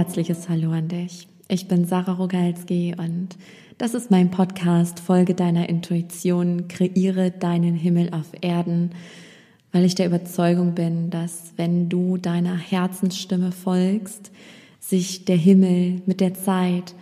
[0.00, 1.28] herzliches Hallo an dich.
[1.48, 3.36] Ich bin Sarah Rogalski und
[3.76, 8.92] das ist mein Podcast Folge deiner Intuition, kreiere deinen Himmel auf Erden,
[9.72, 14.30] weil ich der Überzeugung bin, dass wenn du deiner Herzensstimme folgst,
[14.78, 16.94] sich der Himmel mit der Zeit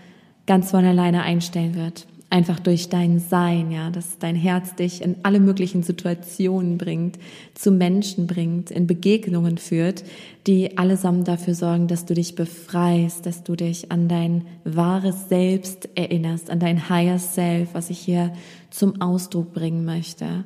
[0.46, 5.16] ganz von alleine einstellen wird einfach durch dein Sein, ja, dass dein Herz dich in
[5.22, 7.18] alle möglichen Situationen bringt,
[7.54, 10.04] zu Menschen bringt, in Begegnungen führt,
[10.46, 15.88] die allesamt dafür sorgen, dass du dich befreist, dass du dich an dein wahres Selbst
[15.94, 18.32] erinnerst, an dein Higher Self, was ich hier
[18.70, 20.44] zum Ausdruck bringen möchte.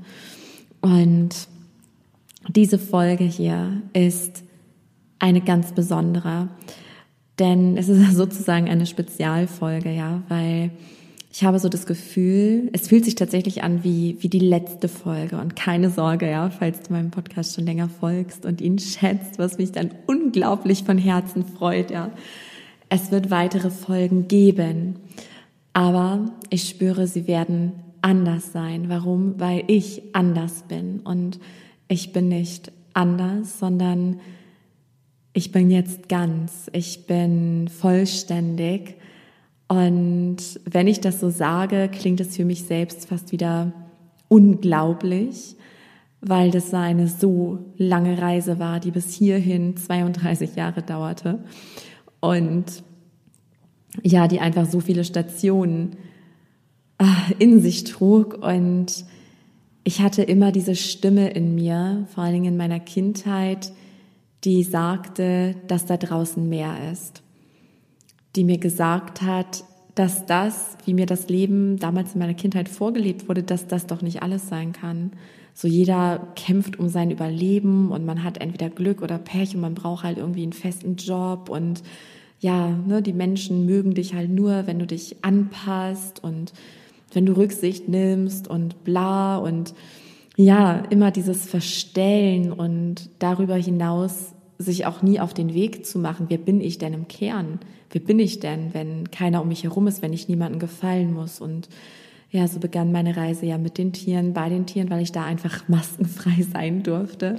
[0.81, 1.49] Und
[2.49, 4.45] diese Folge hier ist
[5.19, 6.49] eine ganz besondere,
[7.41, 10.71] denn es ist sozusagen eine Spezialfolge, ja, weil
[11.35, 15.41] ich habe so das Gefühl, es fühlt sich tatsächlich an wie, wie die letzte Folge.
[15.41, 19.57] Und keine Sorge, ja, falls du meinem Podcast schon länger folgst und ihn schätzt, was
[19.57, 22.11] mich dann unglaublich von Herzen freut, ja.
[22.91, 24.97] Es wird weitere Folgen geben.
[25.73, 28.91] Aber ich spüre, sie werden anders sein.
[28.91, 29.41] Warum?
[29.41, 31.01] Weil ich anders bin.
[31.01, 31.41] Und
[31.89, 34.21] ich bin nicht anders, sondern
[35.33, 36.67] ich bin jetzt ganz.
[36.75, 38.97] Ich bin vollständig
[39.73, 43.73] und wenn ich das so sage, klingt es für mich selbst fast wieder
[44.29, 45.57] unglaublich,
[46.21, 51.43] weil das eine so lange Reise war, die bis hierhin 32 Jahre dauerte.
[52.21, 52.83] Und
[54.03, 55.97] ja, die einfach so viele Stationen
[56.99, 58.45] äh, in sich trug.
[58.45, 59.07] Und
[59.85, 63.73] ich hatte immer diese Stimme in mir, vor allen Dingen in meiner Kindheit,
[64.45, 67.23] die sagte, dass da draußen mehr ist
[68.37, 73.29] die mir gesagt hat, dass das, wie mir das Leben damals in meiner Kindheit vorgelebt
[73.29, 75.13] wurde, dass das doch nicht alles sein kann.
[75.55, 79.75] So jeder kämpft um sein Überleben und man hat entweder Glück oder Pech und man
[79.75, 81.83] braucht halt irgendwie einen festen Job und
[82.41, 86.53] ja, ne, die Menschen mögen dich halt nur, wenn du dich anpasst und
[87.13, 89.75] wenn du Rücksicht nimmst und bla und
[90.37, 96.27] ja, immer dieses Verstellen und darüber hinaus sich auch nie auf den Weg zu machen,
[96.31, 97.61] wer bin ich denn im Kern?
[97.93, 101.41] Wer bin ich denn, wenn keiner um mich herum ist, wenn ich niemandem gefallen muss?
[101.41, 101.69] Und
[102.31, 105.25] ja, so begann meine Reise ja mit den Tieren, bei den Tieren, weil ich da
[105.25, 107.37] einfach maskenfrei sein durfte.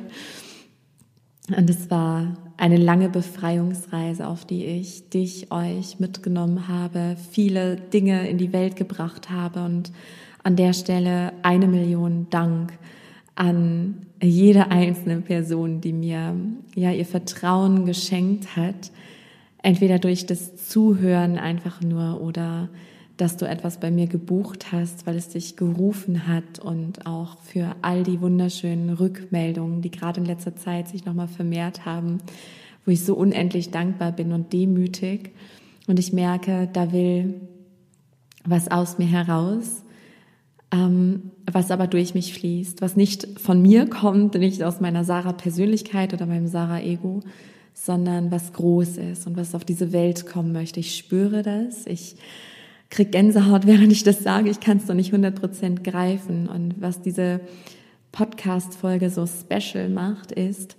[1.57, 8.29] Und es war eine lange Befreiungsreise, auf die ich dich, euch mitgenommen habe, viele Dinge
[8.29, 9.91] in die Welt gebracht habe und
[10.43, 12.77] an der Stelle eine Million Dank
[13.35, 16.35] an jede einzelne Person, die mir
[16.75, 18.91] ja ihr Vertrauen geschenkt hat,
[19.63, 22.69] entweder durch das Zuhören einfach nur oder
[23.17, 27.75] dass du etwas bei mir gebucht hast, weil es dich gerufen hat und auch für
[27.81, 32.19] all die wunderschönen Rückmeldungen, die gerade in letzter Zeit sich nochmal vermehrt haben,
[32.85, 35.31] wo ich so unendlich dankbar bin und demütig.
[35.87, 37.41] Und ich merke, da will
[38.45, 39.83] was aus mir heraus
[40.73, 46.13] ähm, was aber durch mich fließt, was nicht von mir kommt, nicht aus meiner Sarah-Persönlichkeit
[46.13, 47.21] oder meinem Sarah-Ego,
[47.73, 50.79] sondern was groß ist und was auf diese Welt kommen möchte.
[50.79, 52.15] Ich spüre das, ich
[52.89, 56.47] krieg Gänsehaut, während ich das sage, ich kann es noch nicht 100% greifen.
[56.47, 57.41] Und was diese
[58.11, 60.77] Podcast-Folge so special macht, ist,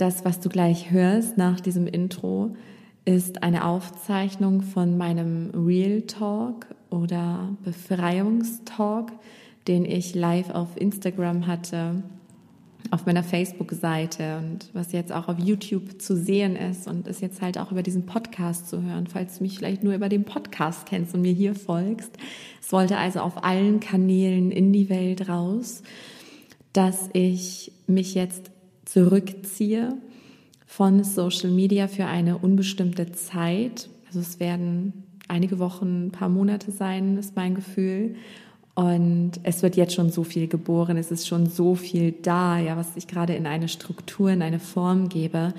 [0.00, 2.56] das, was du gleich hörst nach diesem Intro,
[3.04, 9.12] ist eine Aufzeichnung von meinem Real Talk oder Befreiungstalk,
[9.68, 12.02] den ich live auf Instagram hatte,
[12.90, 17.40] auf meiner Facebook-Seite und was jetzt auch auf YouTube zu sehen ist und ist jetzt
[17.40, 20.86] halt auch über diesen Podcast zu hören, falls du mich vielleicht nur über den Podcast
[20.86, 22.10] kennst und mir hier folgst.
[22.60, 25.82] Es wollte also auf allen Kanälen in die Welt raus,
[26.72, 28.50] dass ich mich jetzt
[28.84, 29.96] zurückziehe
[30.66, 33.88] von Social Media für eine unbestimmte Zeit.
[34.06, 38.16] Also es werden einige Wochen, ein paar Monate sein, ist mein Gefühl.
[38.74, 42.76] Und es wird jetzt schon so viel geboren, es ist schon so viel da, ja,
[42.76, 45.52] was ich gerade in eine Struktur, in eine Form gebe.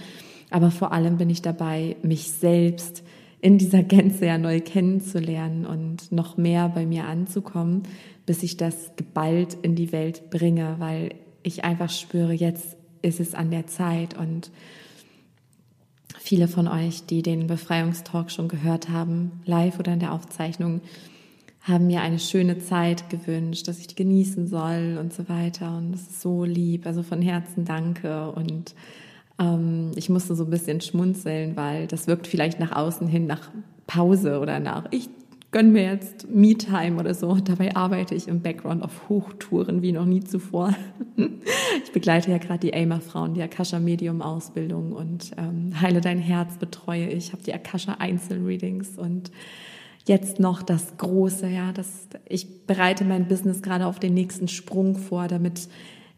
[0.49, 3.03] Aber vor allem bin ich dabei, mich selbst
[3.41, 7.83] in dieser Gänze ja neu kennenzulernen und noch mehr bei mir anzukommen,
[8.25, 13.33] bis ich das geballt in die Welt bringe, weil ich einfach spüre, jetzt ist es
[13.33, 14.51] an der Zeit und
[16.23, 20.81] Viele von euch, die den Befreiungstalk schon gehört haben, live oder in der Aufzeichnung,
[21.61, 25.77] haben mir eine schöne Zeit gewünscht, dass ich die genießen soll und so weiter.
[25.77, 26.87] Und das ist so lieb.
[26.87, 28.31] Also von Herzen danke.
[28.31, 28.73] Und
[29.39, 33.51] ähm, ich musste so ein bisschen schmunzeln, weil das wirkt vielleicht nach außen hin nach
[33.85, 35.09] Pause oder nach ich
[35.51, 37.35] gönn mir jetzt Me-Time oder so.
[37.35, 40.73] Dabei arbeite ich im Background auf Hochtouren wie noch nie zuvor.
[41.83, 47.33] Ich begleite ja gerade die AIMA-Frauen, die Akasha-Medium-Ausbildung und ähm, Heile dein Herz betreue ich,
[47.33, 49.31] habe die Akasha-Einzelreadings und
[50.05, 51.87] jetzt noch das Große, ja, das,
[52.27, 55.67] ich bereite mein Business gerade auf den nächsten Sprung vor, damit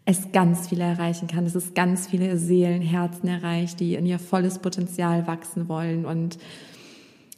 [0.06, 4.20] es ganz viele erreichen kann, dass es ganz viele Seelen, Herzen erreicht, die in ihr
[4.20, 6.06] volles Potenzial wachsen wollen.
[6.06, 6.38] Und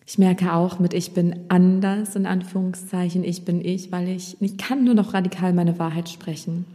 [0.08, 4.58] ich merke auch mit ich bin anders, in Anführungszeichen, ich bin ich, weil ich, ich
[4.58, 6.66] kann nur noch radikal meine Wahrheit sprechen.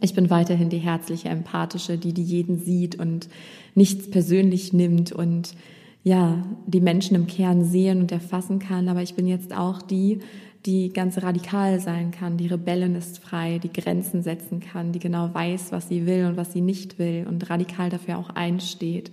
[0.00, 3.28] Ich bin weiterhin die herzliche, empathische, die, die jeden sieht und
[3.76, 5.12] nichts persönlich nimmt.
[5.12, 5.54] Und
[6.04, 8.88] ja, die Menschen im Kern sehen und erfassen kann.
[8.88, 10.20] Aber ich bin jetzt auch die,
[10.66, 12.36] die ganz radikal sein kann.
[12.36, 16.36] Die Rebellin ist frei, die Grenzen setzen kann, die genau weiß, was sie will und
[16.36, 19.10] was sie nicht will und radikal dafür auch einsteht.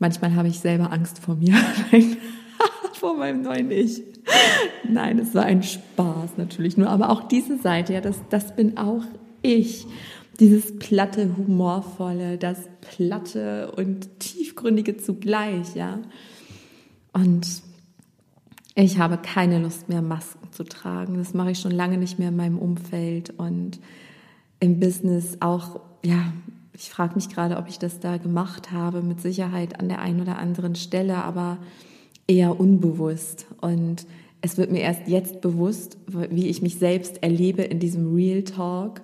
[0.00, 1.54] Manchmal habe ich selber Angst vor mir.
[2.94, 4.02] vor meinem neuen Ich.
[4.88, 8.76] Nein, es war ein Spaß natürlich nur, aber auch diese Seite, ja, das, das bin
[8.76, 9.04] auch
[9.42, 9.86] ich.
[10.40, 15.98] Dieses platte, humorvolle, das platte und tiefgründige zugleich, ja.
[17.12, 17.62] Und
[18.74, 21.16] ich habe keine Lust mehr, Masken zu tragen.
[21.16, 23.80] Das mache ich schon lange nicht mehr in meinem Umfeld und
[24.60, 26.32] im Business auch, ja,
[26.72, 30.20] ich frage mich gerade, ob ich das da gemacht habe, mit Sicherheit an der einen
[30.20, 31.58] oder anderen Stelle, aber
[32.28, 33.46] eher unbewusst.
[33.60, 34.06] Und
[34.42, 39.00] es wird mir erst jetzt bewusst, wie ich mich selbst erlebe in diesem Real Talk.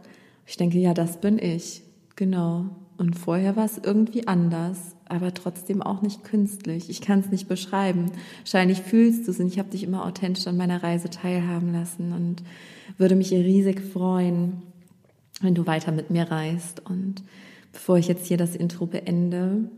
[0.47, 1.83] Ich denke, ja, das bin ich.
[2.17, 2.67] Genau.
[2.97, 6.89] Und vorher war es irgendwie anders, aber trotzdem auch nicht künstlich.
[6.89, 8.13] Ich kann es nicht beschreiben.
[8.41, 12.13] Wahrscheinlich fühlst du es und ich habe dich immer authentisch an meiner Reise teilhaben lassen
[12.13, 12.43] und
[12.97, 14.63] würde mich riesig freuen,
[15.41, 16.89] wenn du weiter mit mir reist.
[16.89, 17.25] Und
[17.73, 19.69] bevor ich jetzt hier das Intro beende,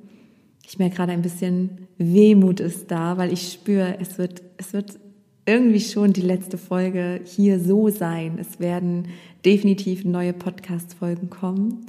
[0.67, 4.99] ich merke gerade ein bisschen Wehmut ist da, weil ich spüre, es wird, es wird
[5.47, 8.39] irgendwie schon die letzte Folge hier so sein.
[8.39, 9.09] Es werden
[9.45, 11.87] definitiv neue Podcast-Folgen kommen.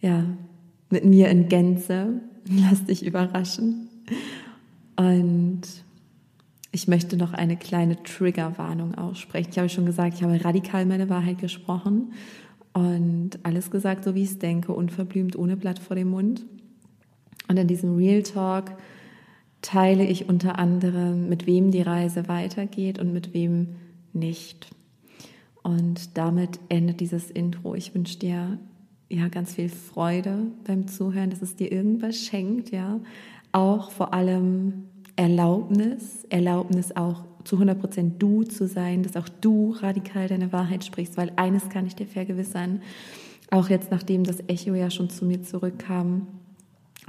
[0.00, 0.24] Ja,
[0.90, 2.20] mit mir in Gänze.
[2.48, 3.88] Lass dich überraschen.
[4.96, 5.62] Und
[6.72, 9.48] ich möchte noch eine kleine Triggerwarnung aussprechen.
[9.50, 12.12] Ich habe schon gesagt, ich habe radikal meine Wahrheit gesprochen
[12.74, 16.44] und alles gesagt, so wie ich es denke, unverblümt, ohne Blatt vor dem Mund.
[17.48, 18.76] Und in diesem Real Talk
[19.66, 23.74] teile ich unter anderem, mit wem die Reise weitergeht und mit wem
[24.12, 24.70] nicht.
[25.64, 27.74] Und damit endet dieses Intro.
[27.74, 28.58] Ich wünsche dir
[29.08, 33.00] ja ganz viel Freude beim Zuhören, dass es dir irgendwas schenkt, ja.
[33.50, 34.84] Auch vor allem
[35.16, 41.16] Erlaubnis, Erlaubnis auch zu 100% du zu sein, dass auch du radikal deine Wahrheit sprichst,
[41.16, 42.82] weil eines kann ich dir vergewissern,
[43.50, 46.28] auch jetzt nachdem das Echo ja schon zu mir zurückkam,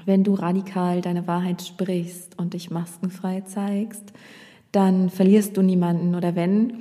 [0.07, 4.13] wenn du radikal deine Wahrheit sprichst und dich maskenfrei zeigst,
[4.71, 6.74] dann verlierst du niemanden oder wenn,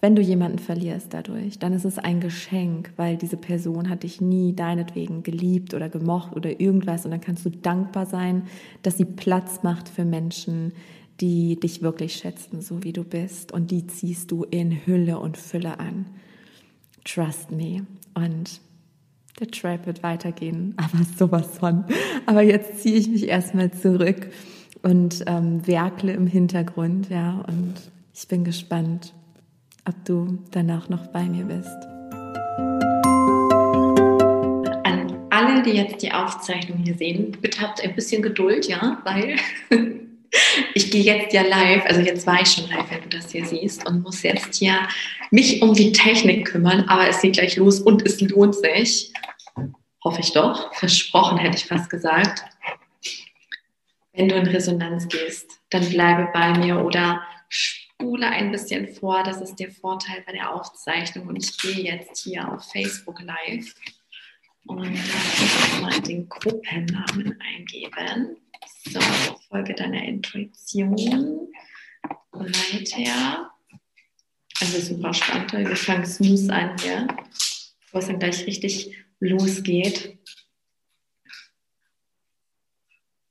[0.00, 4.22] wenn du jemanden verlierst dadurch, dann ist es ein Geschenk, weil diese Person hat dich
[4.22, 8.44] nie deinetwegen geliebt oder gemocht oder irgendwas und dann kannst du dankbar sein,
[8.82, 10.72] dass sie Platz macht für Menschen,
[11.20, 15.36] die dich wirklich schätzen, so wie du bist und die ziehst du in Hülle und
[15.36, 16.06] Fülle an.
[17.04, 17.86] Trust me.
[18.14, 18.62] Und
[19.40, 21.84] der Trap wird weitergehen, aber sowas von.
[22.26, 24.28] Aber jetzt ziehe ich mich erstmal zurück
[24.82, 27.74] und ähm, werkle im Hintergrund, ja, und
[28.14, 29.14] ich bin gespannt,
[29.88, 31.76] ob du danach noch bei mir bist.
[34.84, 39.36] An alle, die jetzt die Aufzeichnung hier sehen, bitte habt ein bisschen Geduld, ja, weil
[40.74, 43.44] ich gehe jetzt ja live, also jetzt war ich schon live, wenn du das hier
[43.44, 44.88] siehst und muss jetzt hier
[45.30, 49.12] mich um die Technik kümmern, aber es geht gleich los und es lohnt sich.
[50.04, 50.74] Hoffe ich doch.
[50.74, 52.42] Versprochen hätte ich fast gesagt.
[54.12, 59.22] Wenn du in Resonanz gehst, dann bleibe bei mir oder spule ein bisschen vor.
[59.22, 61.28] Das ist der Vorteil bei der Aufzeichnung.
[61.28, 63.74] Und ich gehe jetzt hier auf Facebook Live
[64.66, 64.98] und
[65.80, 68.36] mal den Gruppennamen eingeben.
[68.84, 69.00] So,
[69.48, 71.48] folge deiner Intuition.
[72.32, 73.50] Weiter.
[74.60, 75.52] Also super spannend.
[75.52, 77.06] Wir fangen smooth an hier.
[77.80, 80.18] Bevor es dann gleich richtig losgeht.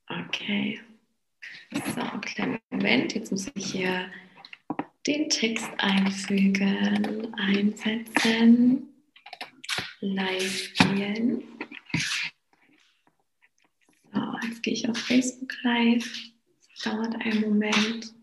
[0.08, 0.80] Okay.
[1.74, 3.16] So, kleinen Moment.
[3.16, 4.12] Jetzt muss ich hier
[5.08, 8.90] den Text einfügen, einsetzen,
[10.00, 11.44] live gehen.
[14.44, 16.10] Jetzt gehe ich auf Facebook live.
[16.84, 18.14] Dauert einen Moment.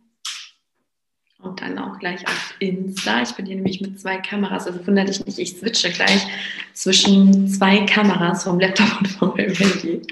[1.41, 3.23] Und dann auch gleich auf Insta.
[3.23, 6.27] Ich bin hier nämlich mit zwei Kameras, also wundere dich nicht, ich switche gleich
[6.73, 10.03] zwischen zwei Kameras vom Laptop und vom Handy.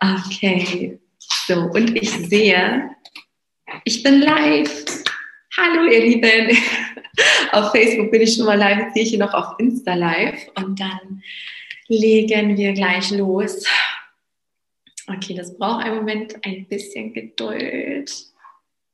[0.00, 0.98] Okay,
[1.46, 2.90] so und ich sehe,
[3.84, 4.86] ich bin live.
[5.58, 6.56] Hallo ihr Lieben,
[7.52, 10.40] auf Facebook bin ich schon mal live, jetzt gehe ich hier noch auf Insta live
[10.54, 11.22] und dann
[11.88, 13.66] legen wir gleich los.
[15.12, 18.12] Okay, das braucht einen Moment ein bisschen Geduld.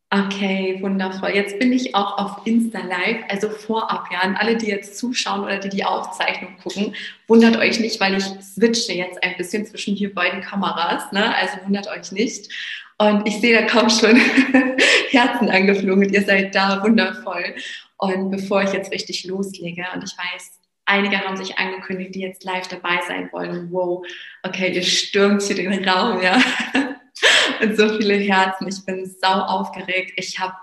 [0.09, 1.31] Okay, wundervoll.
[1.35, 5.43] Jetzt bin ich auch auf Insta Live, also vorab, ja, an alle, die jetzt zuschauen
[5.43, 6.95] oder die die Aufzeichnung gucken,
[7.27, 11.35] wundert euch nicht, weil ich switche jetzt ein bisschen zwischen hier beiden Kameras, ne?
[11.35, 12.53] also wundert euch nicht.
[12.99, 14.17] Und ich sehe, da kommen schon
[15.11, 17.57] Herzen angeflogen und ihr seid da wundervoll.
[17.99, 22.45] Und bevor ich jetzt richtig loslege, und ich weiß, einige haben sich angekündigt, die jetzt
[22.45, 23.69] live dabei sein wollen.
[23.71, 24.07] Wow,
[24.43, 26.41] okay, ihr stürmt hier den Raum, ja.
[27.61, 28.69] Und so viele Herzen.
[28.69, 30.13] Ich bin sau aufgeregt.
[30.17, 30.55] Ich habe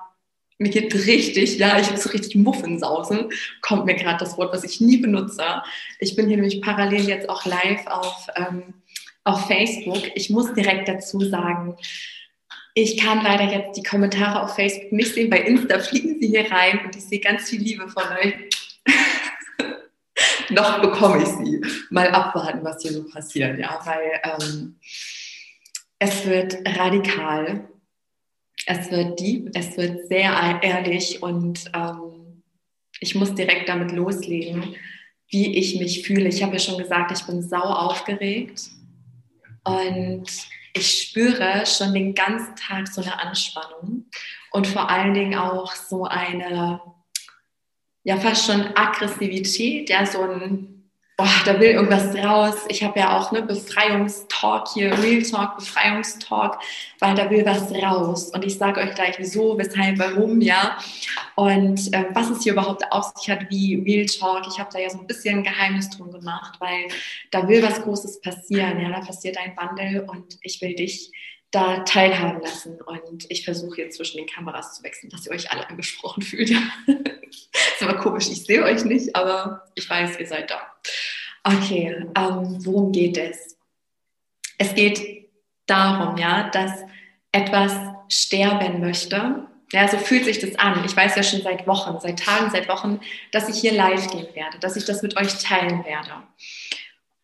[0.59, 3.29] mir geht richtig, ja, ich habe so richtig Muffensausen,
[3.61, 5.43] kommt mir gerade das Wort, was ich nie benutze.
[5.99, 8.75] Ich bin hier nämlich parallel jetzt auch live auf, ähm,
[9.23, 10.03] auf Facebook.
[10.15, 11.75] Ich muss direkt dazu sagen,
[12.75, 15.29] ich kann leider jetzt die Kommentare auf Facebook nicht sehen.
[15.29, 18.33] Bei Insta fliegen sie hier rein und ich sehe ganz viel Liebe von euch.
[20.49, 21.61] Noch bekomme ich sie.
[21.89, 24.75] Mal abwarten, was hier so passiert, ja, weil ähm,
[25.99, 27.67] es wird radikal,
[28.65, 32.43] es wird deep, es wird sehr ehrlich und ähm,
[32.99, 34.75] ich muss direkt damit loslegen,
[35.27, 36.29] wie ich mich fühle.
[36.29, 38.69] Ich habe ja schon gesagt, ich bin sau aufgeregt
[39.63, 40.25] und
[40.73, 44.05] ich spüre schon den ganzen Tag so eine Anspannung
[44.51, 46.81] und vor allen Dingen auch so eine,
[48.03, 50.73] ja fast schon Aggressivität, ja so ein
[51.17, 52.65] boah, da will irgendwas raus.
[52.69, 56.59] Ich habe ja auch ne Befreiungstalk hier, Real Talk, Befreiungstalk,
[56.99, 58.31] weil da will was raus.
[58.33, 60.77] Und ich sage euch gleich, wieso, weshalb, warum, ja.
[61.35, 64.47] Und äh, was es hier überhaupt auf sich hat, wie Real Talk.
[64.47, 66.87] Ich habe da ja so ein bisschen ein Geheimnis drum gemacht, weil
[67.31, 68.79] da will was Großes passieren.
[68.79, 71.11] Ja, da passiert ein Wandel und ich will dich
[71.53, 72.81] da teilhaben lassen.
[72.81, 76.49] Und ich versuche jetzt zwischen den Kameras zu wechseln, dass ihr euch alle angesprochen fühlt.
[77.29, 80.59] ist aber komisch, ich sehe euch nicht, aber ich weiß, ihr seid da.
[81.43, 83.55] Okay, ähm, worum geht es?
[84.57, 85.29] Es geht
[85.67, 86.71] darum, ja, dass
[87.31, 87.73] etwas
[88.09, 89.47] sterben möchte.
[89.71, 90.83] Ja, so fühlt sich das an.
[90.85, 92.99] Ich weiß ja schon seit Wochen, seit Tagen, seit Wochen,
[93.31, 96.11] dass ich hier live gehen werde, dass ich das mit euch teilen werde.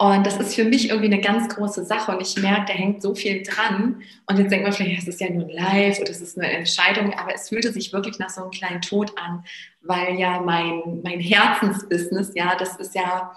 [0.01, 3.01] Und das ist für mich irgendwie eine ganz große Sache und ich merke, da hängt
[3.01, 4.01] so viel dran.
[4.27, 6.46] Und jetzt denkt man vielleicht, es ist ja nur ein Live oder es ist nur
[6.46, 9.44] eine Entscheidung, aber es fühlte sich wirklich nach so einem kleinen Tod an,
[9.82, 13.34] weil ja mein, mein Herzensbusiness, ja, das ist ja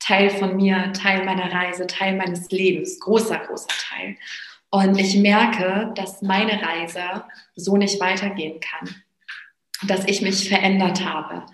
[0.00, 4.16] Teil von mir, Teil meiner Reise, Teil meines Lebens, großer, großer Teil.
[4.70, 7.22] Und ich merke, dass meine Reise
[7.54, 8.96] so nicht weitergehen kann,
[9.86, 11.46] dass ich mich verändert habe.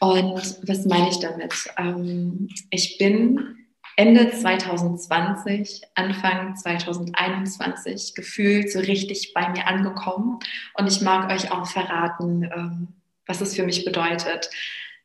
[0.00, 1.54] Und was meine ich damit?
[1.76, 3.59] Ähm, ich bin
[4.00, 10.38] Ende 2020, Anfang 2021 gefühlt so richtig bei mir angekommen.
[10.72, 12.88] Und ich mag euch auch verraten, ähm,
[13.26, 14.48] was es für mich bedeutet.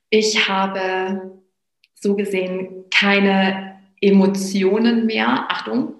[0.09, 1.41] Ich habe
[1.93, 5.47] so gesehen keine Emotionen mehr.
[5.49, 5.95] Achtung,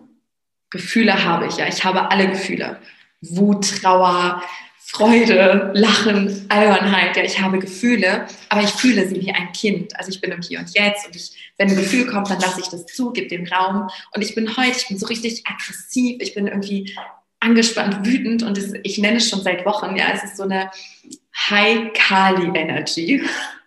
[0.70, 1.68] Gefühle habe ich ja.
[1.68, 2.80] Ich habe alle Gefühle.
[3.20, 4.42] Wut, Trauer,
[4.88, 7.18] Freude, Lachen, Albernheit.
[7.18, 9.98] Ja, ich habe Gefühle, aber ich fühle sie wie ein Kind.
[9.98, 12.62] Also ich bin im Hier und Jetzt und ich, wenn ein Gefühl kommt, dann lasse
[12.62, 13.90] ich das zu, gebe dem Raum.
[14.14, 16.96] Und ich bin heute, ich bin so richtig aggressiv, ich bin irgendwie
[17.40, 19.96] angespannt, wütend und das, ich nenne es schon seit Wochen.
[19.96, 20.70] Ja, es ist so eine
[21.50, 23.24] High Kali Energy.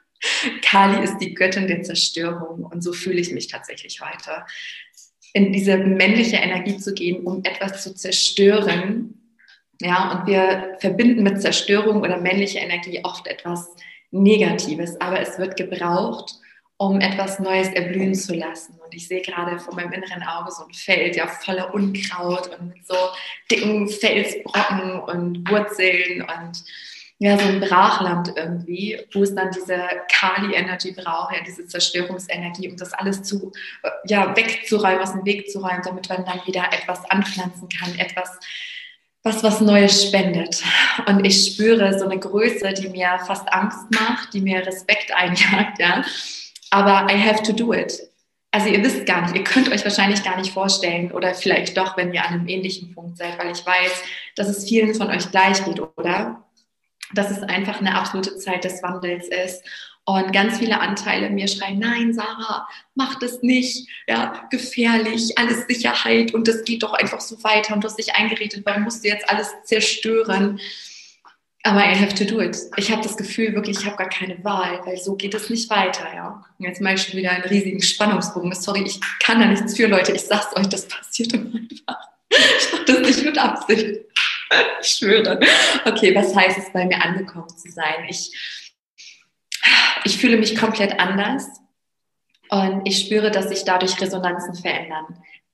[0.62, 4.44] Kali ist die Göttin der Zerstörung und so fühle ich mich tatsächlich heute.
[5.32, 9.17] In diese männliche Energie zu gehen, um etwas zu zerstören,
[9.80, 13.74] ja, und wir verbinden mit Zerstörung oder männlicher Energie oft etwas
[14.10, 16.34] Negatives, aber es wird gebraucht,
[16.78, 18.78] um etwas Neues erblühen zu lassen.
[18.84, 22.68] Und ich sehe gerade vor meinem inneren Auge so ein Feld, ja, voller Unkraut und
[22.68, 22.94] mit so
[23.50, 26.64] dicken Felsbrocken und Wurzeln und
[27.20, 29.76] ja, so ein Brachland irgendwie, wo es dann diese
[30.08, 33.50] Kali-Energy braucht, ja, diese Zerstörungsenergie, um das alles zu,
[34.04, 38.38] ja, wegzuräumen, aus dem Weg zu räumen, damit man dann wieder etwas anpflanzen kann, etwas
[39.24, 40.62] was was Neues spendet.
[41.06, 45.78] Und ich spüre so eine Größe, die mir fast Angst macht, die mir Respekt einjagt,
[45.78, 46.04] ja.
[46.70, 48.00] Aber I have to do it.
[48.50, 51.96] Also ihr wisst gar nicht, ihr könnt euch wahrscheinlich gar nicht vorstellen oder vielleicht doch,
[51.96, 54.02] wenn ihr an einem ähnlichen Punkt seid, weil ich weiß,
[54.36, 56.44] dass es vielen von euch gleich geht, oder?
[57.12, 59.62] Dass es einfach eine absolute Zeit des Wandels ist
[60.08, 66.32] und ganz viele Anteile mir schreien, nein, Sarah, mach das nicht, ja, gefährlich, alles Sicherheit
[66.32, 69.08] und das geht doch einfach so weiter und du hast dich eingeredet, warum musst du
[69.08, 70.58] jetzt alles zerstören?
[71.62, 72.56] Aber I have to do it.
[72.76, 75.68] Ich habe das Gefühl wirklich, ich habe gar keine Wahl, weil so geht es nicht
[75.68, 76.42] weiter, ja.
[76.58, 78.54] Und jetzt mache ich schon wieder einen riesigen Spannungsbogen.
[78.54, 80.12] Sorry, ich kann da nichts für, Leute.
[80.12, 81.58] Ich sag's euch, das passiert einfach.
[81.70, 81.84] Ich
[82.72, 84.00] mache das nicht mit Absicht.
[84.80, 85.38] ich schwöre.
[85.84, 88.06] Okay, was heißt es, bei mir angekommen zu sein?
[88.08, 88.30] Ich,
[90.04, 91.46] ich fühle mich komplett anders
[92.50, 95.06] und ich spüre, dass sich dadurch Resonanzen verändern.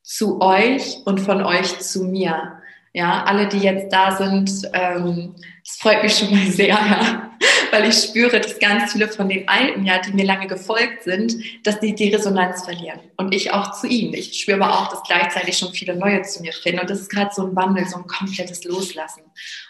[0.02, 2.60] Zu euch und von euch zu mir.
[2.92, 7.30] Ja, alle, die jetzt da sind, ähm, das freut mich schon mal sehr, ja,
[7.72, 11.34] weil ich spüre, dass ganz viele von den Alten, ja, die mir lange gefolgt sind,
[11.66, 13.00] dass die die Resonanz verlieren.
[13.16, 14.14] Und ich auch zu ihnen.
[14.14, 16.80] Ich spüre aber auch, dass gleichzeitig schon viele neue zu mir finden.
[16.80, 19.22] Und das ist gerade so ein Wandel, so ein komplettes Loslassen.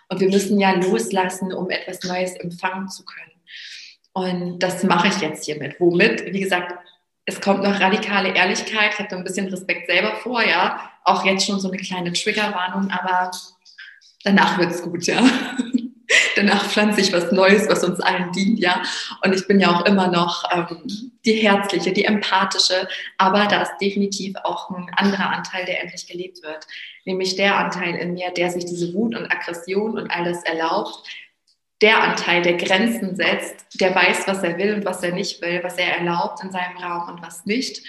[0.09, 3.34] Und wir müssen ja loslassen, um etwas Neues empfangen zu können.
[4.15, 5.77] Und das mache ich jetzt hiermit.
[5.81, 6.25] Womit?
[6.33, 6.73] Wie gesagt,
[7.27, 8.93] es kommt noch radikale Ehrlichkeit.
[8.93, 10.91] Ich habe da ein bisschen Respekt selber vor, ja.
[11.05, 13.31] Auch jetzt schon so eine kleine Triggerwarnung, aber
[14.23, 15.23] danach wird es gut, ja.
[16.37, 18.83] danach pflanze ich was Neues, was uns allen dient, ja.
[19.25, 20.83] Und ich bin ja auch immer noch ähm,
[21.25, 22.87] die herzliche, die empathische,
[23.19, 26.67] aber da ist definitiv auch ein anderer Anteil, der endlich gelebt wird.
[27.05, 31.09] Nämlich der Anteil in mir, der sich diese Wut und Aggression und all das erlaubt,
[31.83, 35.61] der Anteil, der Grenzen setzt, der weiß, was er will und was er nicht will,
[35.63, 37.83] was er erlaubt in seinem Raum und was nicht.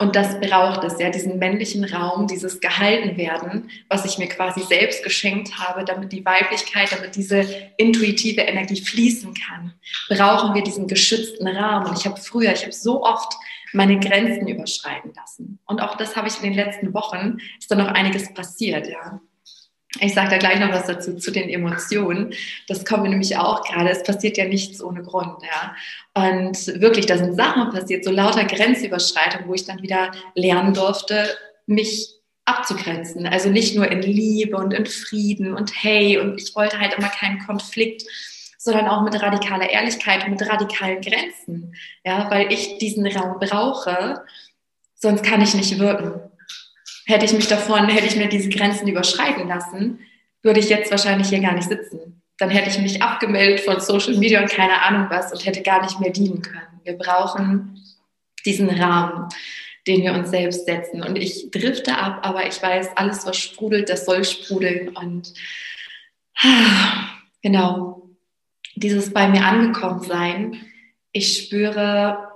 [0.00, 5.02] Und das braucht es, ja, diesen männlichen Raum, dieses Gehaltenwerden, was ich mir quasi selbst
[5.02, 7.44] geschenkt habe, damit die Weiblichkeit, damit diese
[7.78, 9.74] intuitive Energie fließen kann,
[10.08, 11.86] brauchen wir diesen geschützten Rahmen.
[11.86, 13.34] Und ich habe früher, ich habe so oft
[13.72, 15.58] meine Grenzen überschreiten lassen.
[15.66, 19.20] Und auch das habe ich in den letzten Wochen, ist da noch einiges passiert, ja.
[20.00, 22.34] Ich sage da gleich noch was dazu zu den Emotionen.
[22.66, 23.88] Das kommt mir nämlich auch gerade.
[23.88, 25.74] Es passiert ja nichts ohne Grund, ja.
[26.14, 31.24] Und wirklich, da sind Sachen passiert, so lauter Grenzüberschreitung, wo ich dann wieder lernen durfte,
[31.66, 32.14] mich
[32.44, 33.26] abzugrenzen.
[33.26, 37.08] Also nicht nur in Liebe und in Frieden und hey und ich wollte halt immer
[37.08, 38.02] keinen Konflikt,
[38.58, 44.22] sondern auch mit radikaler Ehrlichkeit und mit radikalen Grenzen, ja, weil ich diesen Raum brauche,
[44.94, 46.27] sonst kann ich nicht wirken
[47.08, 50.00] hätte ich mich davon, hätte ich mir diese Grenzen überschreiten lassen,
[50.42, 52.22] würde ich jetzt wahrscheinlich hier gar nicht sitzen.
[52.36, 55.82] Dann hätte ich mich abgemeldet von Social Media und keine Ahnung was und hätte gar
[55.82, 56.80] nicht mehr dienen können.
[56.84, 57.82] Wir brauchen
[58.44, 59.28] diesen Rahmen,
[59.86, 61.02] den wir uns selbst setzen.
[61.02, 64.90] Und ich drifte ab, aber ich weiß, alles, was sprudelt, das soll sprudeln.
[64.90, 65.32] Und
[67.42, 68.02] genau,
[68.76, 70.60] dieses bei mir angekommen sein,
[71.12, 72.27] ich spüre,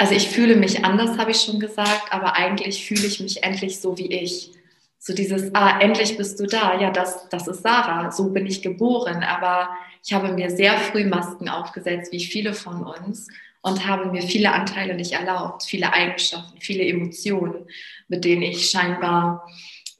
[0.00, 3.80] also ich fühle mich anders, habe ich schon gesagt, aber eigentlich fühle ich mich endlich
[3.80, 4.50] so wie ich.
[4.98, 6.80] So dieses, ah, endlich bist du da.
[6.80, 8.10] Ja, das, das ist Sarah.
[8.10, 9.22] So bin ich geboren.
[9.22, 9.68] Aber
[10.02, 13.28] ich habe mir sehr früh Masken aufgesetzt, wie viele von uns,
[13.60, 17.66] und habe mir viele Anteile nicht erlaubt, viele Eigenschaften, viele Emotionen,
[18.08, 19.46] mit denen ich scheinbar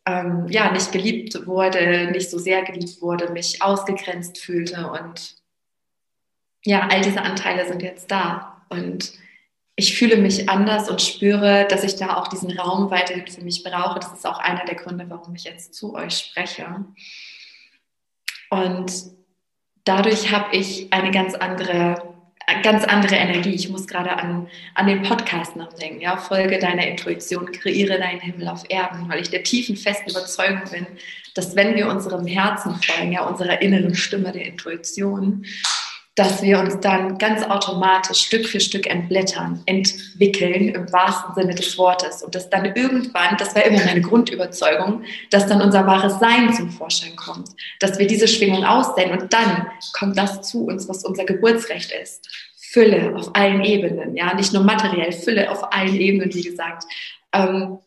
[0.06, 4.90] ähm, ja nicht geliebt wurde, nicht so sehr geliebt wurde, mich ausgegrenzt fühlte.
[4.90, 5.36] Und
[6.64, 8.62] ja, all diese Anteile sind jetzt da.
[8.70, 9.12] Und
[9.76, 13.62] ich fühle mich anders und spüre, dass ich da auch diesen Raum weiterhin für mich
[13.64, 13.98] brauche.
[13.98, 16.85] Das ist auch einer der Gründe, warum ich jetzt zu euch spreche.
[18.50, 18.92] Und
[19.85, 22.14] dadurch habe ich eine ganz andere,
[22.62, 23.54] ganz andere Energie.
[23.54, 26.00] Ich muss gerade an, an den Podcast nachdenken.
[26.00, 26.16] Ja?
[26.16, 30.87] Folge deiner Intuition, kreiere deinen Himmel auf Erden, weil ich der tiefen, festen Überzeugung bin,
[31.35, 35.46] dass wenn wir unserem Herzen folgen, ja, unserer inneren Stimme der Intuition,
[36.20, 41.78] dass wir uns dann ganz automatisch Stück für Stück entblättern, entwickeln im wahrsten Sinne des
[41.78, 46.52] Wortes und dass dann irgendwann, das war immer meine Grundüberzeugung, dass dann unser wahres Sein
[46.52, 49.66] zum Vorschein kommt, dass wir diese Schwingung aussehen und dann
[49.98, 52.28] kommt das zu uns, was unser Geburtsrecht ist.
[52.59, 56.85] Fülle auf allen Ebenen, ja, nicht nur materiell, Fülle auf allen Ebenen, wie gesagt.
[57.33, 57.78] Ähm,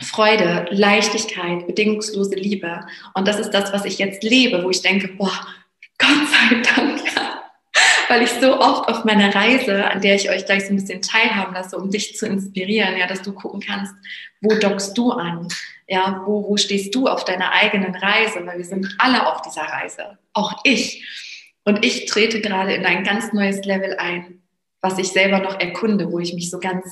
[0.00, 2.80] Freude, Leichtigkeit, bedingungslose Liebe.
[3.14, 5.46] Und das ist das, was ich jetzt lebe, wo ich denke, boah,
[5.98, 7.21] Gott sei Dank, ja,
[8.12, 11.00] weil ich so oft auf meiner Reise, an der ich euch gleich so ein bisschen
[11.00, 13.94] teilhaben lasse, um dich zu inspirieren, ja, dass du gucken kannst,
[14.42, 15.48] wo dockst du an?
[15.88, 18.44] Ja, wo, wo stehst du auf deiner eigenen Reise?
[18.44, 21.08] Weil wir sind alle auf dieser Reise, auch ich.
[21.64, 24.42] Und ich trete gerade in ein ganz neues Level ein,
[24.82, 26.84] was ich selber noch erkunde, wo ich mich so ganz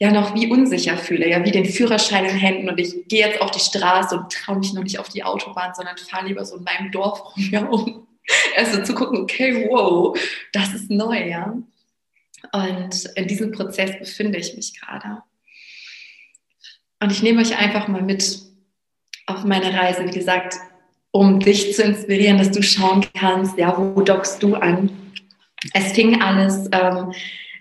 [0.00, 3.40] ja noch wie unsicher fühle, ja wie den Führerschein in Händen und ich gehe jetzt
[3.40, 6.56] auf die Straße und traue mich noch nicht auf die Autobahn, sondern fahre lieber so
[6.56, 8.07] in meinem Dorf rum, ja, um
[8.56, 10.18] also zu gucken, okay, wow,
[10.52, 11.56] das ist neu, ja.
[12.52, 15.22] Und in diesem Prozess befinde ich mich gerade.
[17.00, 18.40] Und ich nehme euch einfach mal mit
[19.26, 20.56] auf meine Reise, wie gesagt,
[21.10, 24.90] um dich zu inspirieren, dass du schauen kannst, ja, wo dockst du an?
[25.74, 27.12] Es fing alles ähm,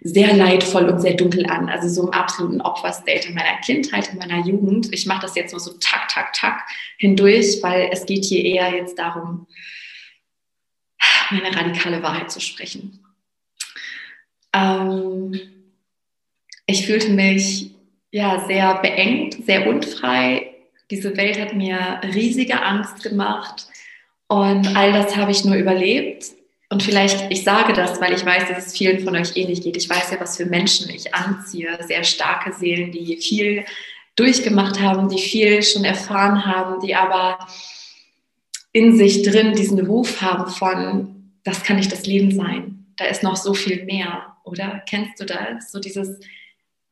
[0.02, 4.20] sehr leidvoll und sehr dunkel an, also so im absoluten Opferstate in meiner Kindheit, in
[4.20, 4.94] meiner Jugend.
[4.94, 6.62] Ich mache das jetzt nur so tak, tak, tak
[6.98, 9.48] hindurch, weil es geht hier eher jetzt darum,
[11.32, 13.00] meine radikale Wahrheit zu sprechen.
[14.54, 15.40] Ähm,
[16.66, 17.72] ich fühlte mich
[18.12, 20.54] ja sehr beengt, sehr unfrei,
[20.90, 23.68] Diese Welt hat mir riesige Angst gemacht
[24.28, 26.28] und all das habe ich nur überlebt.
[26.70, 29.78] Und vielleicht, ich sage das, weil ich weiß, dass es vielen von euch ähnlich geht.
[29.78, 31.78] Ich weiß ja, was für Menschen ich anziehe.
[31.88, 33.66] Sehr starke Seelen, die viel
[34.18, 37.38] durchgemacht haben, die viel schon erfahren haben, die aber
[38.78, 42.86] in sich drin diesen Ruf haben von, das kann nicht das Leben sein.
[42.96, 44.84] Da ist noch so viel mehr, oder?
[44.88, 45.72] Kennst du das?
[45.72, 46.20] So dieses,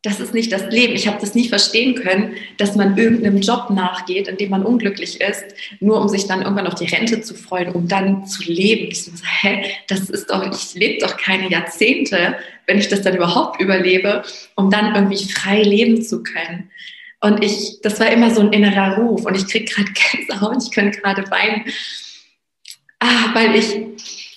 [0.01, 0.95] das ist nicht das Leben.
[0.95, 5.21] Ich habe das nie verstehen können, dass man irgendeinem Job nachgeht, in dem man unglücklich
[5.21, 5.45] ist,
[5.79, 8.87] nur um sich dann irgendwann auf die Rente zu freuen, um dann zu leben.
[8.89, 13.15] Ich so, hä, das ist doch, ich lebe doch keine Jahrzehnte, wenn ich das dann
[13.15, 14.23] überhaupt überlebe,
[14.55, 16.71] um dann irgendwie frei leben zu können.
[17.25, 20.69] Und ich, das war immer so ein innerer Ruf und ich kriege gerade Gänsehaut, ich
[20.69, 21.65] könnte gerade weinen,
[22.99, 23.75] ah, weil ich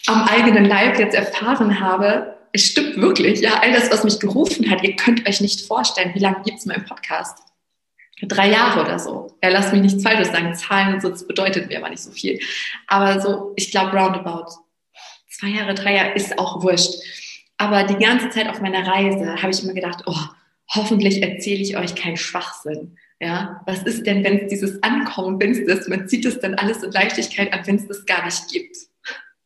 [0.06, 4.70] am eigenen Leib jetzt erfahren habe, es stimmt wirklich, ja, all das, was mich gerufen
[4.70, 7.40] hat, ihr könnt euch nicht vorstellen, wie lange gibt es meinen Podcast?
[8.22, 9.36] Drei Jahre oder so.
[9.44, 12.10] Ja, lasst mich nichts Falsches sagen, Zahlen und so, das bedeutet mir aber nicht so
[12.10, 12.40] viel.
[12.86, 14.48] Aber so, ich glaube, roundabout.
[15.28, 16.94] Zwei Jahre, drei Jahre ist auch wurscht.
[17.58, 20.16] Aber die ganze Zeit auf meiner Reise habe ich immer gedacht, oh,
[20.74, 22.96] hoffentlich erzähle ich euch keinen Schwachsinn.
[23.20, 26.54] Ja, was ist denn, wenn es dieses Ankommen, wenn es das, man zieht es dann
[26.54, 28.76] alles in Leichtigkeit an, wenn es das gar nicht gibt?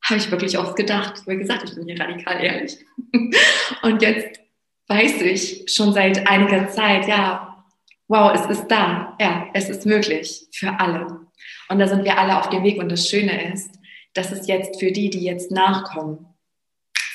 [0.04, 1.22] Habe ich wirklich oft gedacht.
[1.26, 2.76] Wie gesagt, ich bin hier radikal ehrlich.
[3.82, 4.40] Und jetzt
[4.88, 7.64] weiß ich schon seit einiger Zeit, ja,
[8.08, 9.16] wow, es ist da.
[9.18, 11.20] Ja, es ist möglich für alle.
[11.68, 12.78] Und da sind wir alle auf dem Weg.
[12.78, 13.70] Und das Schöne ist,
[14.12, 16.26] dass es jetzt für die, die jetzt nachkommen,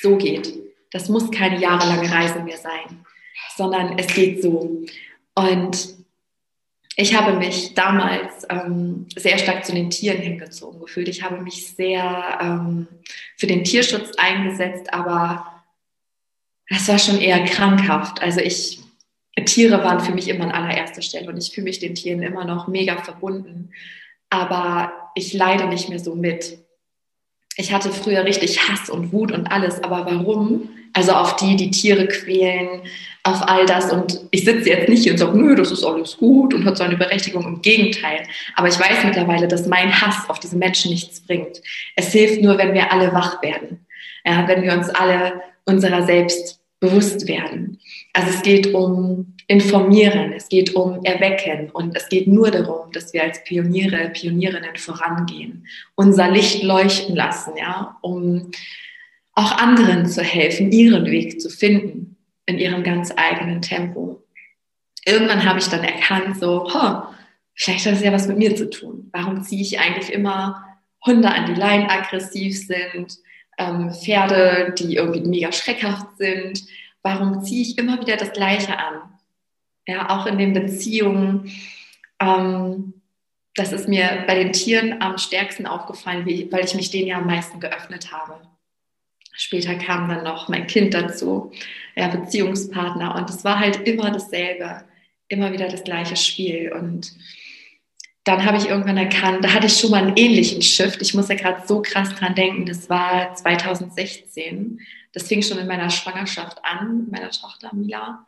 [0.02, 0.54] so geht.
[0.92, 3.06] Das muss keine jahrelange Reise mehr sein
[3.56, 4.84] sondern es geht so.
[5.36, 5.98] Und
[7.00, 11.08] ich habe mich damals ähm, sehr stark zu den Tieren hingezogen gefühlt.
[11.08, 12.88] Ich habe mich sehr ähm,
[13.38, 15.64] für den Tierschutz eingesetzt, aber
[16.66, 18.22] es war schon eher krankhaft.
[18.22, 18.80] Also ich,
[19.46, 22.46] Tiere waren für mich immer an allererster Stelle und ich fühle mich den Tieren immer
[22.46, 23.70] noch mega verbunden.
[24.32, 26.58] Aber ich leide nicht mehr so mit.
[27.58, 30.70] Ich hatte früher richtig Hass und Wut und alles, aber warum?
[30.94, 32.82] Also auf die, die Tiere quälen,
[33.28, 33.92] auf all das.
[33.92, 36.78] Und ich sitze jetzt nicht hier und sage, nö, das ist alles gut und hat
[36.78, 37.46] so eine Berechtigung.
[37.46, 38.24] Im Gegenteil.
[38.56, 41.62] Aber ich weiß mittlerweile, dass mein Hass auf diese Menschen nichts bringt.
[41.96, 43.86] Es hilft nur, wenn wir alle wach werden.
[44.26, 47.80] Ja, wenn wir uns alle unserer selbst bewusst werden.
[48.14, 53.14] Also es geht um informieren, es geht um erwecken und es geht nur darum, dass
[53.14, 58.52] wir als Pioniere, Pionierinnen vorangehen, unser Licht leuchten lassen, ja, um
[59.34, 62.17] auch anderen zu helfen, ihren Weg zu finden
[62.48, 64.24] in ihrem ganz eigenen Tempo.
[65.06, 67.04] Irgendwann habe ich dann erkannt, so, oh,
[67.54, 69.10] vielleicht hat das ja was mit mir zu tun.
[69.14, 70.66] Warum ziehe ich eigentlich immer
[71.06, 73.18] Hunde an die Leine aggressiv sind,
[73.60, 76.64] ähm, Pferde, die irgendwie mega schreckhaft sind?
[77.04, 79.02] Warum ziehe ich immer wieder das Gleiche an?
[79.88, 81.52] Ja, auch in den Beziehungen.
[82.20, 82.94] Ähm,
[83.56, 87.28] das ist mir bei den Tieren am stärksten aufgefallen, weil ich mich denen ja am
[87.28, 88.42] meisten geöffnet habe.
[89.38, 91.52] Später kam dann noch mein Kind dazu,
[91.96, 93.16] ja, Beziehungspartner.
[93.16, 94.84] Und es war halt immer dasselbe,
[95.28, 96.74] immer wieder das gleiche Spiel.
[96.74, 97.14] Und
[98.24, 101.02] dann habe ich irgendwann erkannt, da hatte ich schon mal einen ähnlichen Shift.
[101.04, 104.80] Ich muss ja gerade so krass dran denken, das war 2016.
[105.14, 108.26] Das fing schon in meiner Schwangerschaft an, meiner Tochter Mila.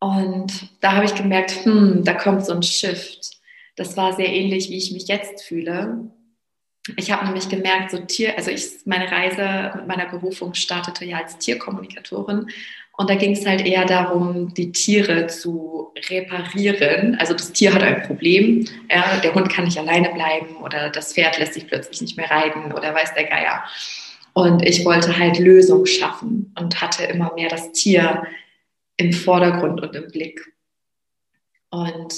[0.00, 3.38] Und da habe ich gemerkt, hm, da kommt so ein Shift.
[3.76, 6.10] Das war sehr ähnlich, wie ich mich jetzt fühle.
[6.96, 11.18] Ich habe nämlich gemerkt, so Tier, also ich, meine Reise mit meiner Berufung startete ja
[11.18, 12.50] als Tierkommunikatorin
[12.98, 17.14] und da ging es halt eher darum, die Tiere zu reparieren.
[17.20, 21.12] Also das Tier hat ein Problem, ja, der Hund kann nicht alleine bleiben oder das
[21.12, 23.62] Pferd lässt sich plötzlich nicht mehr reiten oder weiß der Geier.
[24.32, 28.24] Und ich wollte halt Lösungen schaffen und hatte immer mehr das Tier
[28.96, 30.52] im Vordergrund und im Blick.
[31.70, 32.14] Und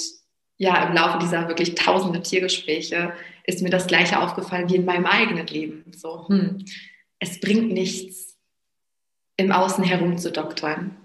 [0.57, 3.13] ja, im Laufe dieser wirklich tausende Tiergespräche
[3.45, 5.91] ist mir das Gleiche aufgefallen wie in meinem eigenen Leben.
[5.95, 6.65] So, hm,
[7.19, 8.37] es bringt nichts,
[9.37, 10.95] im Außen herum zu doktern.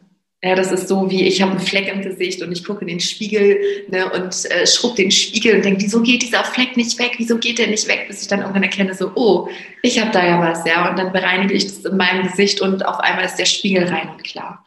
[0.42, 2.88] Ja, das ist so wie, ich habe einen Fleck im Gesicht und ich gucke in
[2.88, 6.98] den Spiegel ne, und äh, schrub den Spiegel und denke, wieso geht dieser Fleck nicht
[6.98, 7.14] weg?
[7.16, 8.04] Wieso geht der nicht weg?
[8.06, 9.48] Bis ich dann irgendwann erkenne, so, oh,
[9.82, 10.90] ich habe da ja was, ja.
[10.90, 14.10] Und dann bereinige ich das in meinem Gesicht und auf einmal ist der Spiegel rein
[14.10, 14.64] und klar.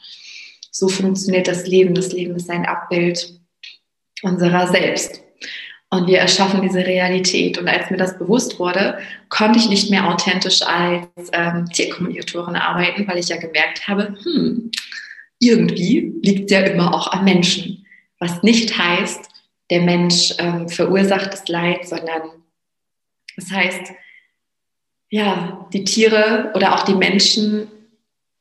[0.72, 1.94] So funktioniert das Leben.
[1.94, 3.40] Das Leben ist ein Abbild
[4.24, 5.22] unserer selbst.
[5.92, 7.58] Und wir erschaffen diese Realität.
[7.58, 9.00] Und als mir das bewusst wurde,
[9.30, 14.72] konnte ich nicht mehr authentisch als ähm, Tierkommunikatorin arbeiten, weil ich ja gemerkt habe, hm,
[15.40, 17.88] irgendwie liegt ja immer auch am Menschen.
[18.20, 19.30] Was nicht heißt,
[19.72, 22.22] der Mensch ähm, verursacht das Leid, sondern
[23.36, 23.94] das heißt,
[25.10, 27.68] ja, die Tiere oder auch die Menschen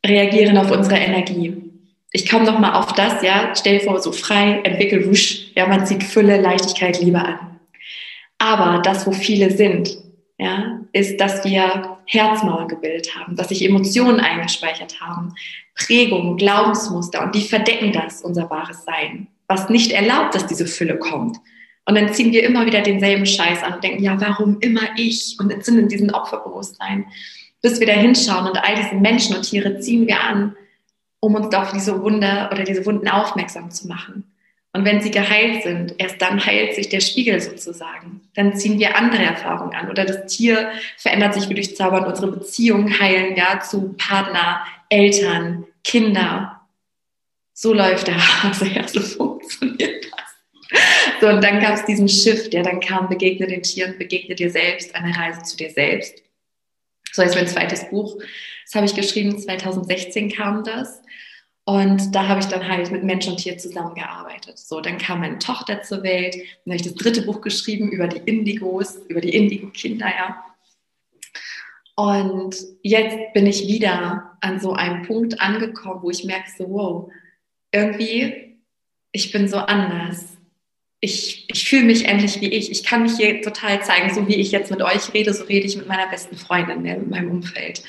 [0.05, 1.68] reagieren auf unsere Energie
[2.13, 5.67] ich komme noch mal auf das, ja, stell dir vor, so frei, entwickel wusch, ja,
[5.67, 7.61] man zieht Fülle, Leichtigkeit, Liebe an.
[8.39, 9.99] Aber das, wo viele sind,
[10.39, 15.35] ja, ist, dass wir Herzmauern gebildet haben, dass sich Emotionen eingespeichert haben,
[15.75, 20.99] Prägungen, Glaubensmuster und die verdecken das, unser wahres Sein, was nicht erlaubt, dass diese Fülle
[20.99, 21.37] kommt.
[21.85, 25.37] Und dann ziehen wir immer wieder denselben Scheiß an und denken, ja, warum immer ich?
[25.41, 27.07] Und sind in diesem Opferbewusstsein,
[27.63, 30.55] bis wir da hinschauen und all diese Menschen und Tiere ziehen wir an,
[31.21, 34.25] um uns auf diese Wunder oder diese Wunden aufmerksam zu machen.
[34.73, 38.21] Und wenn sie geheilt sind, erst dann heilt sich der Spiegel sozusagen.
[38.35, 39.91] Dann ziehen wir andere Erfahrungen an.
[39.91, 42.05] Oder das Tier verändert sich wie durch Zaubern.
[42.05, 46.61] Unsere Beziehungen heilen ja zu Partner, Eltern, Kinder.
[47.55, 50.81] So läuft der Hase, ja, so funktioniert das.
[51.21, 54.51] So, und dann gab es diesen Shift, der dann kam, begegne den Tieren, begegne dir
[54.51, 56.23] selbst, eine Reise zu dir selbst.
[57.13, 58.17] So ist mein zweites Buch.
[58.69, 61.01] Das habe ich geschrieben, 2016 kam das.
[61.65, 64.59] Und da habe ich dann halt mit Mensch und Tier zusammengearbeitet.
[64.59, 66.35] So, dann kam meine Tochter zur Welt.
[66.35, 70.45] Dann habe ich das dritte Buch geschrieben über die Indigos, über die Indigo-Kinder, ja.
[71.97, 77.13] Und jetzt bin ich wieder an so einem Punkt angekommen, wo ich merke so, wow,
[77.73, 78.59] irgendwie,
[79.13, 80.37] ich bin so anders.
[81.01, 82.71] Ich, ich fühle mich endlich wie ich.
[82.71, 85.67] Ich kann mich hier total zeigen, so wie ich jetzt mit euch rede, so rede
[85.67, 87.83] ich mit meiner besten Freundin, mit meinem Umfeld.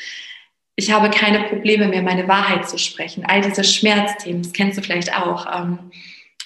[0.79, 3.25] Ich habe keine Probleme mehr, meine Wahrheit zu sprechen.
[3.25, 5.45] All diese Schmerzthemen, das kennst du vielleicht auch.
[5.53, 5.91] Ähm,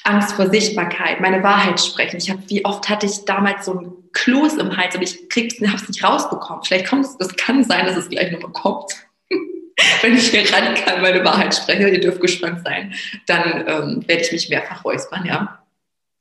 [0.06, 2.18] Angst vor Sichtbarkeit, meine Wahrheit sprechen.
[2.18, 5.76] Ich habe, wie oft hatte ich damals so ein Kloß im Hals und ich habe
[5.76, 6.64] es nicht rausbekommen.
[6.64, 8.92] Vielleicht kommt es, das kann sein, dass es gleich nochmal kommt.
[10.02, 12.92] Wenn ich hier radikal meine Wahrheit spreche, ihr dürft gespannt sein,
[13.28, 15.64] dann ähm, werde ich mich mehrfach räuspern, ja.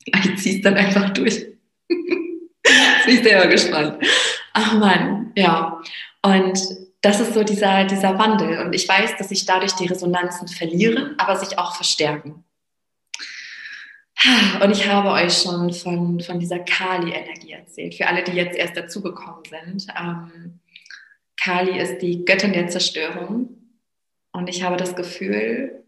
[0.04, 1.46] Ich ziehe es dann einfach durch.
[1.88, 2.28] Bin
[3.06, 4.04] ich selber gespannt.
[4.52, 5.80] Ach man, ja.
[6.20, 6.60] Und
[7.02, 8.64] das ist so dieser, dieser Wandel.
[8.64, 12.44] Und ich weiß, dass sich dadurch die Resonanzen verlieren, aber sich auch verstärken.
[14.62, 17.96] Und ich habe euch schon von, von dieser Kali-Energie erzählt.
[17.96, 19.88] Für alle, die jetzt erst dazugekommen sind.
[20.00, 20.60] Ähm,
[21.36, 23.48] Kali ist die Göttin der Zerstörung.
[24.30, 25.84] Und ich habe das Gefühl,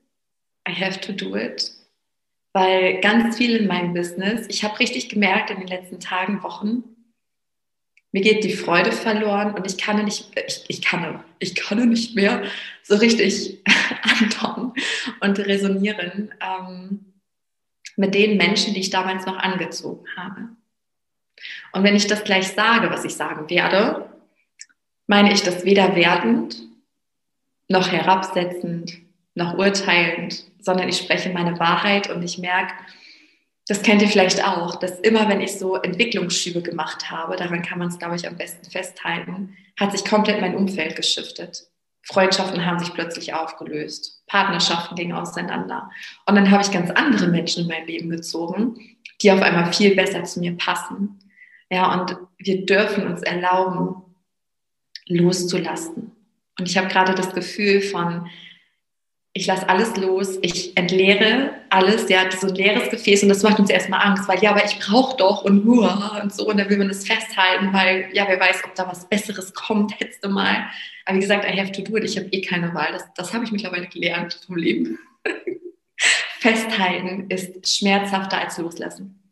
[0.68, 1.72] I have to do it.
[2.52, 6.82] Weil ganz viel in meinem Business, ich habe richtig gemerkt in den letzten Tagen, Wochen,
[8.14, 12.14] mir geht die Freude verloren und ich kann nicht, ich, ich kann, ich kann nicht
[12.14, 12.44] mehr
[12.84, 13.60] so richtig
[14.20, 14.72] andocken
[15.18, 17.12] und resonieren ähm,
[17.96, 20.48] mit den Menschen, die ich damals noch angezogen habe.
[21.72, 24.08] Und wenn ich das gleich sage, was ich sagen werde,
[25.08, 26.56] meine ich das weder wertend,
[27.66, 28.96] noch herabsetzend,
[29.34, 32.74] noch urteilend, sondern ich spreche meine Wahrheit und ich merke,
[33.66, 37.78] das kennt ihr vielleicht auch, dass immer, wenn ich so Entwicklungsschübe gemacht habe, daran kann
[37.78, 41.66] man es, glaube ich, am besten festhalten, hat sich komplett mein Umfeld geschiftet.
[42.02, 45.90] Freundschaften haben sich plötzlich aufgelöst, Partnerschaften gingen auseinander.
[46.26, 48.78] Und dann habe ich ganz andere Menschen in mein Leben gezogen,
[49.22, 51.18] die auf einmal viel besser zu mir passen.
[51.70, 54.02] Ja, und wir dürfen uns erlauben,
[55.06, 56.12] loszulassen.
[56.58, 58.28] Und ich habe gerade das Gefühl von,
[59.36, 63.58] ich lasse alles los, ich entleere alles, ja, so ein leeres Gefäß und das macht
[63.58, 66.70] uns erstmal Angst, weil ja, aber ich brauche doch und nur und so und dann
[66.70, 70.64] will man das festhalten, weil ja, wer weiß, ob da was Besseres kommt, letzte Mal.
[71.04, 73.34] Aber wie gesagt, I have to do it, ich habe eh keine Wahl, das, das
[73.34, 75.00] habe ich mittlerweile gelernt vom Leben.
[76.38, 79.23] Festhalten ist schmerzhafter als loslassen.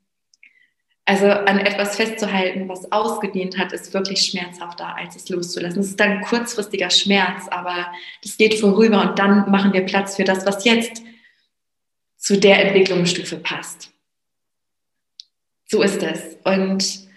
[1.04, 5.80] Also an etwas festzuhalten, was ausgedient hat, ist wirklich schmerzhafter, als es loszulassen.
[5.80, 10.24] Es ist dann kurzfristiger Schmerz, aber das geht vorüber und dann machen wir Platz für
[10.24, 11.02] das, was jetzt
[12.16, 13.90] zu der Entwicklungsstufe passt.
[15.66, 16.36] So ist es.
[16.44, 17.08] Und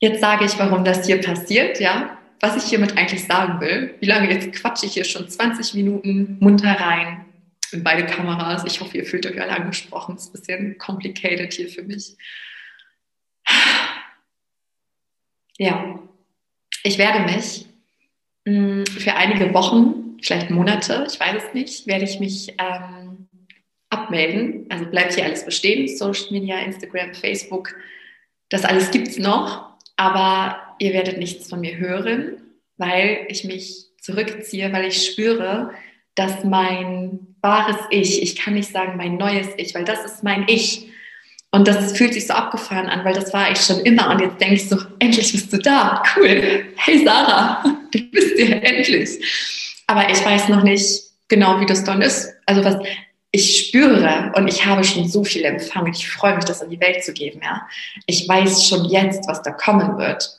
[0.00, 3.94] jetzt sage ich, warum das hier passiert, ja, was ich hiermit eigentlich sagen will.
[4.00, 7.27] Wie lange jetzt quatsche ich hier schon 20 Minuten munter rein
[7.72, 8.64] in beide Kameras.
[8.64, 10.16] Ich hoffe, ihr fühlt euch alle angesprochen.
[10.16, 12.16] Es ist ein bisschen complicated hier für mich.
[15.58, 15.98] Ja,
[16.84, 17.66] ich werde mich
[18.44, 23.28] mm, für einige Wochen, vielleicht Monate, ich weiß es nicht, werde ich mich ähm,
[23.90, 24.66] abmelden.
[24.68, 27.74] Also bleibt hier alles bestehen, Social Media, Instagram, Facebook,
[28.48, 32.40] das alles gibt es noch, aber ihr werdet nichts von mir hören,
[32.76, 35.72] weil ich mich zurückziehe, weil ich spüre,
[36.14, 40.44] dass mein wahres Ich, ich kann nicht sagen mein neues Ich, weil das ist mein
[40.48, 40.88] Ich.
[41.50, 44.10] Und das fühlt sich so abgefahren an, weil das war ich schon immer.
[44.10, 46.02] Und jetzt denke ich so, endlich bist du da.
[46.14, 46.66] Cool.
[46.76, 49.10] Hey Sarah, du bist hier endlich.
[49.86, 52.28] Aber ich weiß noch nicht genau, wie das dann ist.
[52.44, 52.76] Also was
[53.30, 55.92] ich spüre und ich habe schon so viel empfangen.
[55.92, 57.40] Ich freue mich, das in die Welt zu geben.
[57.42, 57.66] Ja,
[58.06, 60.38] ich weiß schon jetzt, was da kommen wird.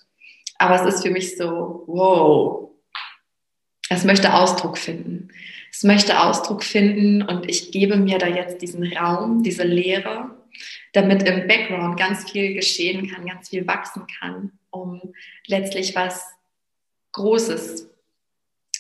[0.58, 2.70] Aber es ist für mich so, wow.
[3.90, 5.30] Es möchte Ausdruck finden
[5.72, 10.32] es möchte Ausdruck finden und ich gebe mir da jetzt diesen Raum, diese Leere,
[10.94, 15.14] damit im Background ganz viel geschehen kann, ganz viel wachsen kann, um
[15.46, 16.26] letztlich was
[17.12, 17.90] Großes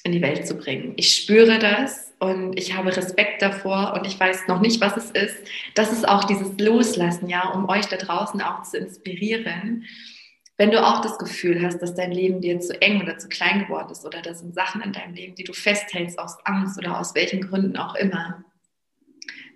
[0.03, 0.93] in die Welt zu bringen.
[0.95, 5.11] Ich spüre das und ich habe Respekt davor und ich weiß noch nicht, was es
[5.11, 5.37] ist.
[5.75, 9.85] Das ist auch dieses Loslassen, ja, um euch da draußen auch zu inspirieren.
[10.59, 13.61] Wenn du auch das Gefühl hast, dass dein Leben dir zu eng oder zu klein
[13.61, 16.99] geworden ist oder da sind Sachen in deinem Leben, die du festhältst aus Angst oder
[16.99, 18.43] aus welchen Gründen auch immer,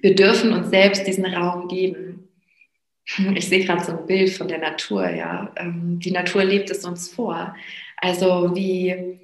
[0.02, 2.30] wir dürfen uns selbst diesen Raum geben.
[3.36, 5.52] Ich sehe gerade so ein Bild von der Natur, ja.
[5.58, 7.54] Ähm, die Natur lebt es uns vor.
[7.98, 9.20] Also wie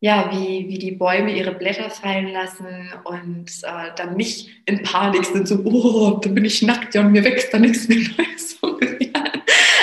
[0.00, 5.26] ja, wie, wie die Bäume ihre Blätter fallen lassen und äh, dann nicht in Panik
[5.26, 8.58] sind, so, oh, dann bin ich nackt ja, und mir wächst da nichts mehr Neues.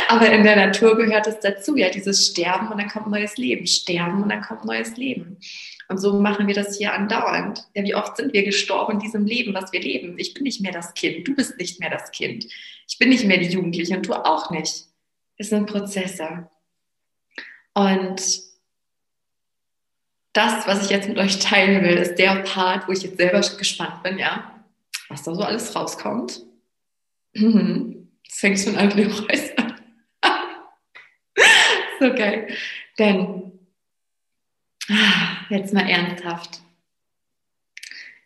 [0.08, 3.66] Aber in der Natur gehört es dazu, ja, dieses Sterben und dann kommt neues Leben,
[3.66, 5.38] Sterben und dann kommt neues Leben.
[5.88, 7.68] Und so machen wir das hier andauernd.
[7.76, 10.18] Ja, wie oft sind wir gestorben in diesem Leben, was wir leben?
[10.18, 12.46] Ich bin nicht mehr das Kind, du bist nicht mehr das Kind.
[12.88, 14.86] Ich bin nicht mehr die Jugendliche und du auch nicht.
[15.38, 16.48] Es sind Prozesse.
[17.74, 18.22] Und
[20.34, 23.42] das, was ich jetzt mit euch teilen will, ist der Part, wo ich jetzt selber
[23.58, 24.62] gespannt bin, ja,
[25.08, 26.42] was da so alles rauskommt.
[27.34, 28.10] Mhm.
[28.28, 29.65] Das fängt schon an, an.
[32.00, 32.48] so geil.
[32.98, 33.52] Denn,
[35.50, 36.62] jetzt mal ernsthaft.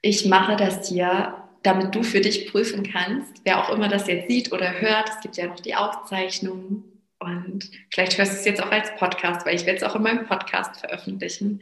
[0.02, 4.30] Ich mache das hier, damit du für dich prüfen kannst, wer auch immer das jetzt
[4.30, 5.10] sieht oder hört.
[5.10, 6.84] Es gibt ja noch die Aufzeichnungen.
[7.20, 10.04] Und vielleicht hörst du es jetzt auch als Podcast, weil ich werde es auch in
[10.04, 11.60] meinem Podcast veröffentlichen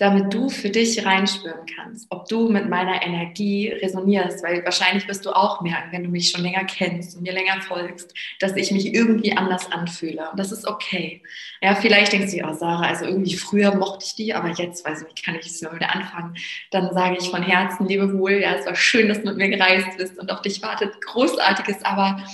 [0.00, 5.26] damit du für dich reinspüren kannst, ob du mit meiner Energie resonierst, weil wahrscheinlich wirst
[5.26, 8.70] du auch merken, wenn du mich schon länger kennst und mir länger folgst, dass ich
[8.70, 10.30] mich irgendwie anders anfühle.
[10.30, 11.22] Und das ist okay.
[11.60, 15.02] Ja, vielleicht denkst du, oh Sarah, also irgendwie früher mochte ich die, aber jetzt weiß
[15.02, 16.34] ich nicht, kann ich es nur wieder anfangen.
[16.70, 19.50] Dann sage ich von Herzen, lebe wohl, ja, es war schön, dass du mit mir
[19.50, 22.24] gereist bist und auf dich wartet Großartiges, aber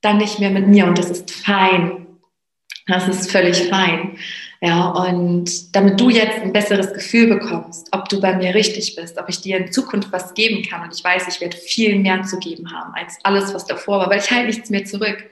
[0.00, 2.06] dann nicht mehr mit mir und das ist fein.
[2.86, 4.18] Das ist völlig fein.
[4.64, 9.18] Ja, und damit du jetzt ein besseres Gefühl bekommst, ob du bei mir richtig bist,
[9.18, 10.82] ob ich dir in Zukunft was geben kann.
[10.82, 14.08] Und ich weiß, ich werde viel mehr zu geben haben als alles, was davor war,
[14.08, 15.22] weil ich halte nichts mehr zurück.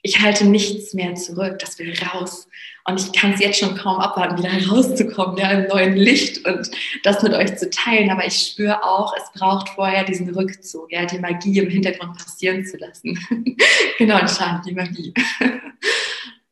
[0.00, 1.58] Ich halte nichts mehr zurück.
[1.58, 2.48] Das will raus.
[2.86, 6.70] Und ich kann es jetzt schon kaum abwarten, wieder rauszukommen, ja, im neuen Licht und
[7.02, 8.10] das mit euch zu teilen.
[8.10, 12.64] Aber ich spüre auch, es braucht vorher diesen Rückzug, ja, die Magie im Hintergrund passieren
[12.64, 13.18] zu lassen.
[13.98, 15.12] genau, anscheinend die Magie.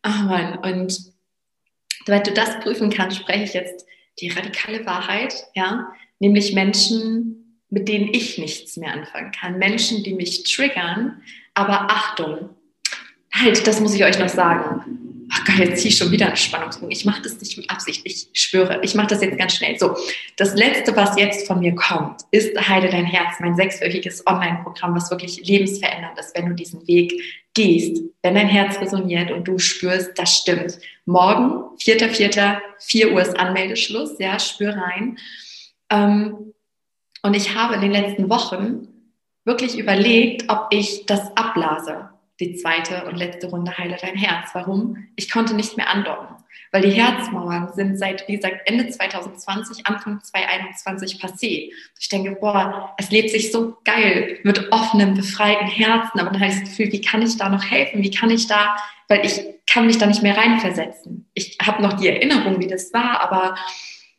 [0.02, 1.10] Ach man, und
[2.10, 3.86] damit du das prüfen kannst, spreche ich jetzt
[4.20, 10.14] die radikale Wahrheit, ja, nämlich Menschen, mit denen ich nichts mehr anfangen kann, Menschen, die
[10.14, 11.22] mich triggern,
[11.54, 12.50] aber Achtung,
[13.32, 15.09] halt, das muss ich euch noch sagen.
[15.32, 16.90] Ach Gott, jetzt ziehe ich schon wieder einen Spannungsbogen.
[16.90, 18.80] Ich mache das nicht mit Absicht, ich schwöre.
[18.82, 19.78] Ich mache das jetzt ganz schnell.
[19.78, 19.96] So,
[20.36, 25.10] das Letzte, was jetzt von mir kommt, ist Heide dein Herz, mein sechswöchiges Online-Programm, was
[25.10, 27.12] wirklich lebensverändernd ist, wenn du diesen Weg
[27.54, 30.78] gehst, wenn dein Herz resoniert und du spürst, das stimmt.
[31.06, 35.18] Morgen, 4.4., 4 Uhr ist Anmeldeschluss, ja, spür rein.
[35.90, 36.54] Ähm,
[37.22, 38.88] und ich habe in den letzten Wochen
[39.44, 42.09] wirklich überlegt, ob ich das abblase,
[42.40, 44.50] die zweite und letzte Runde Heile dein Herz.
[44.54, 45.08] Warum?
[45.16, 46.40] Ich konnte nicht mehr andocken
[46.72, 51.72] weil die Herzmauern sind seit, wie gesagt, Ende 2020, Anfang 2021 passé.
[51.98, 56.52] Ich denke, boah, es lebt sich so geil mit offenen, befreiten Herzen, aber dann habe
[56.52, 58.02] ich das Gefühl, wie kann ich da noch helfen?
[58.02, 58.76] Wie kann ich da,
[59.08, 61.28] weil ich kann mich da nicht mehr reinversetzen.
[61.34, 63.56] Ich habe noch die Erinnerung, wie das war, aber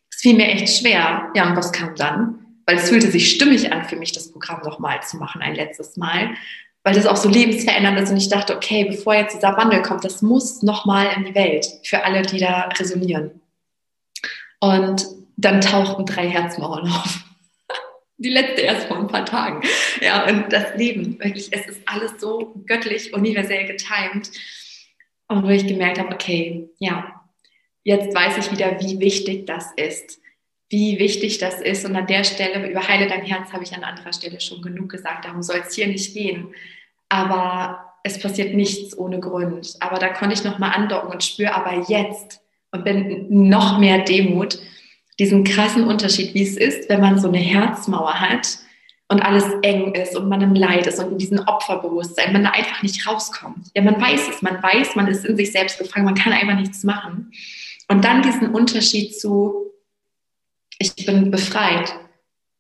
[0.10, 1.30] es fiel mir echt schwer.
[1.34, 2.46] Ja, und was kam dann?
[2.66, 5.98] Weil es fühlte sich stimmig an für mich, das Programm nochmal zu machen, ein letztes
[5.98, 6.36] Mal
[6.84, 10.04] weil das auch so lebensverändernd ist und ich dachte, okay, bevor jetzt dieser Wandel kommt,
[10.04, 13.42] das muss nochmal in die Welt für alle, die da resonieren.
[14.60, 15.06] Und
[15.38, 17.24] dann tauchten drei Herzmauern auf.
[18.18, 19.68] Die letzte erst vor ein paar Tagen.
[20.00, 24.30] Ja, und das Leben, wirklich, es ist alles so göttlich, universell getimt.
[25.28, 27.20] Und wo ich gemerkt habe, okay, ja,
[27.84, 30.21] jetzt weiß ich wieder, wie wichtig das ist.
[30.72, 31.86] Wie wichtig das ist.
[31.86, 34.90] Und an der Stelle, über Heile dein Herz, habe ich an anderer Stelle schon genug
[34.90, 35.26] gesagt.
[35.26, 36.54] Darum soll es hier nicht gehen
[37.12, 39.76] aber es passiert nichts ohne Grund.
[39.82, 42.40] Aber da konnte ich nochmal andocken und spüre aber jetzt
[42.72, 44.60] und bin noch mehr Demut,
[45.20, 48.60] diesen krassen Unterschied, wie es ist, wenn man so eine Herzmauer hat
[49.10, 52.52] und alles eng ist und man im Leid ist und in diesem Opferbewusstsein, man da
[52.52, 53.68] einfach nicht rauskommt.
[53.76, 56.58] Ja, man weiß es, man weiß, man ist in sich selbst gefangen, man kann einfach
[56.58, 57.34] nichts machen.
[57.90, 59.71] Und dann diesen Unterschied zu,
[60.82, 61.94] ich bin befreit,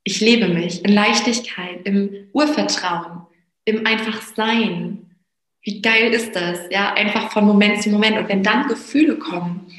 [0.03, 3.25] ich lebe mich in Leichtigkeit, im Urvertrauen,
[3.65, 5.17] im einfach Sein.
[5.63, 6.59] Wie geil ist das?
[6.69, 8.17] Ja, einfach von Moment zu Moment.
[8.17, 9.71] Und wenn dann Gefühle kommen,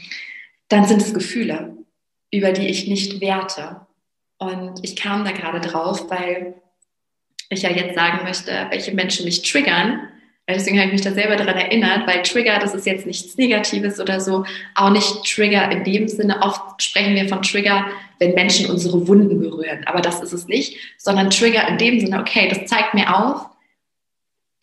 [0.69, 1.77] dann sind es Gefühle,
[2.33, 3.87] über die ich nicht werte.
[4.39, 6.55] Und ich kam da gerade drauf, weil
[7.49, 10.09] ich ja jetzt sagen möchte, welche Menschen mich triggern,
[10.49, 14.01] Deswegen habe ich mich da selber daran erinnert, weil Trigger, das ist jetzt nichts Negatives
[14.01, 16.43] oder so, auch nicht Trigger in dem Sinne.
[16.43, 17.87] Oft sprechen wir von Trigger,
[18.19, 22.21] wenn Menschen unsere Wunden berühren, aber das ist es nicht, sondern Trigger in dem Sinne,
[22.21, 23.47] okay, das zeigt mir auf,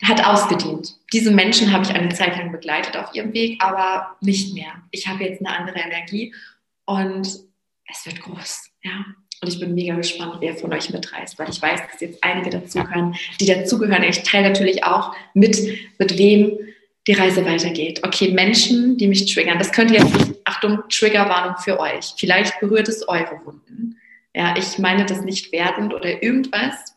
[0.02, 0.96] hat ausgedient.
[1.12, 4.82] Diese Menschen habe ich eine Zeit lang begleitet auf ihrem Weg, aber nicht mehr.
[4.90, 6.34] Ich habe jetzt eine andere Energie
[6.84, 8.70] und es wird groß.
[8.82, 9.04] Ja,
[9.42, 12.50] und ich bin mega gespannt, wer von euch mitreist, weil ich weiß, dass jetzt einige
[12.50, 14.02] dazugehören, die dazugehören.
[14.02, 15.58] Ich teile natürlich auch mit,
[15.98, 16.58] mit wem
[17.06, 18.02] die Reise weitergeht.
[18.04, 19.58] Okay, Menschen, die mich triggern.
[19.58, 20.14] Das könnte jetzt
[20.44, 22.12] Achtung, Triggerwarnung für euch.
[22.18, 23.96] Vielleicht berührt es eure Wunden.
[24.34, 26.94] Ja, ich meine das nicht wertend oder irgendwas.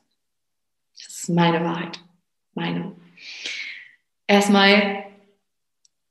[0.97, 1.99] Das ist meine Wahrheit.
[2.53, 2.91] Meine.
[4.27, 5.05] Erstmal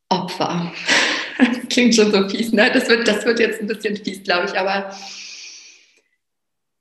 [0.09, 0.73] Opfer.
[1.39, 2.71] Das klingt schon so fies, ne?
[2.73, 4.95] Das wird, das wird jetzt ein bisschen fies, glaube ich, aber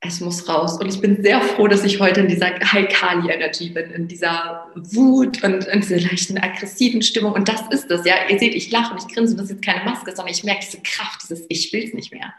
[0.01, 0.79] es muss raus.
[0.79, 4.07] Und ich bin sehr froh, dass ich heute in dieser High Kali Energy bin, in
[4.07, 7.33] dieser Wut und in dieser leichten aggressiven Stimmung.
[7.33, 8.15] Und das ist es, ja.
[8.27, 10.65] Ihr seht, ich lache und ich grinse, das ist jetzt keine Maske, sondern ich merke
[10.65, 12.33] diese Kraft, dieses Ich will es nicht mehr.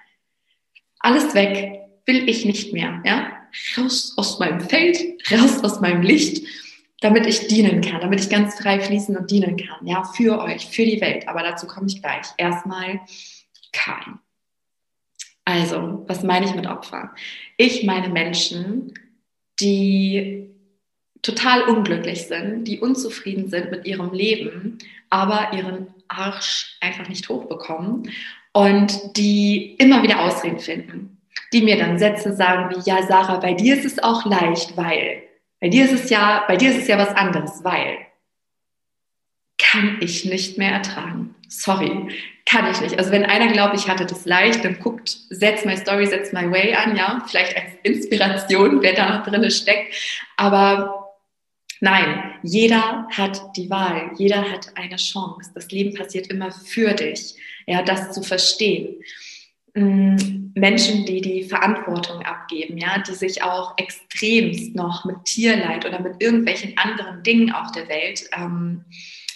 [0.99, 3.31] Alles weg, will ich nicht mehr, ja.
[3.77, 4.99] Raus aus meinem Feld,
[5.31, 6.45] raus aus meinem Licht,
[7.01, 10.67] damit ich dienen kann, damit ich ganz frei fließen und dienen kann, ja, für euch,
[10.67, 11.29] für die Welt.
[11.29, 12.27] Aber dazu komme ich gleich.
[12.39, 13.01] Erstmal
[13.73, 14.17] Kali.
[15.45, 17.15] Also, was meine ich mit Opfer?
[17.57, 18.95] Ich meine Menschen,
[19.61, 20.49] die
[21.23, 24.79] total unglücklich sind, die unzufrieden sind mit ihrem Leben,
[25.11, 28.11] aber ihren Arsch einfach nicht hochbekommen
[28.53, 31.21] und die immer wieder Ausreden finden,
[31.53, 35.23] die mir dann Sätze sagen wie, ja, Sarah, bei dir ist es auch leicht, weil,
[35.61, 37.99] bei dir ist es ja, bei dir ist es ja was anderes, weil,
[39.59, 41.35] kann ich nicht mehr ertragen.
[41.49, 42.09] Sorry,
[42.47, 42.99] kann ich nicht.
[42.99, 46.51] Also wenn einer glaubt, ich hatte das leicht, dann guckt, setz my story, setz my
[46.51, 49.95] way an, ja, vielleicht als Inspiration, wer da noch drin steckt.
[50.37, 51.13] Aber
[51.81, 55.53] nein, jeder hat die Wahl, jeder hat eine Chance.
[55.55, 57.35] Das Leben passiert immer für dich,
[57.67, 58.97] ja, das zu verstehen.
[59.75, 60.17] Mm,
[60.55, 66.23] Menschen, die die Verantwortung abgeben, ja, die sich auch extremst noch mit Tierleid oder mit
[66.23, 68.85] irgendwelchen anderen Dingen auf der Welt ähm,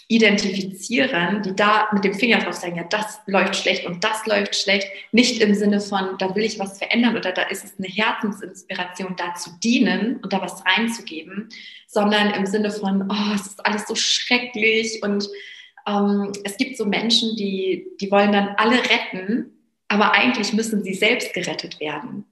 [0.08, 4.54] identifizieren, die da mit dem Finger drauf sagen, ja, das läuft schlecht und das läuft
[4.54, 7.88] schlecht, nicht im Sinne von, da will ich was verändern oder da ist es eine
[7.88, 11.48] Herzensinspiration, da zu dienen und da was reinzugeben,
[11.88, 15.28] sondern im Sinne von, oh, es ist alles so schrecklich und
[15.88, 19.50] ähm, es gibt so Menschen, die, die wollen dann alle retten,
[19.88, 22.26] aber eigentlich müssen sie selbst gerettet werden.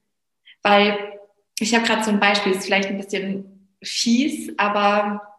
[0.62, 1.18] Weil
[1.58, 5.33] ich habe gerade so ein Beispiel, ist vielleicht ein bisschen fies, aber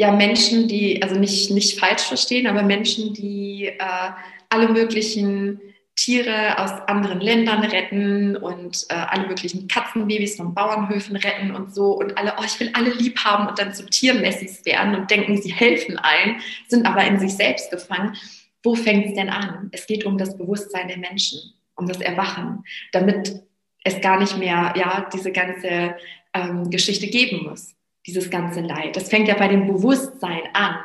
[0.00, 4.10] ja Menschen, die, also nicht, nicht falsch verstehen, aber Menschen, die äh,
[4.48, 5.60] alle möglichen
[5.94, 11.92] Tiere aus anderen Ländern retten und äh, alle möglichen Katzenbabys von Bauernhöfen retten und so
[11.92, 15.36] und alle, oh, ich will alle lieb haben und dann zu Tiermessis werden und denken,
[15.36, 18.16] sie helfen allen, sind aber in sich selbst gefangen.
[18.62, 19.68] Wo fängt es denn an?
[19.72, 21.40] Es geht um das Bewusstsein der Menschen,
[21.74, 23.42] um das Erwachen, damit
[23.84, 25.94] es gar nicht mehr ja, diese ganze
[26.32, 27.74] ähm, Geschichte geben muss
[28.06, 28.96] dieses ganze Leid.
[28.96, 30.76] Das fängt ja bei dem Bewusstsein an.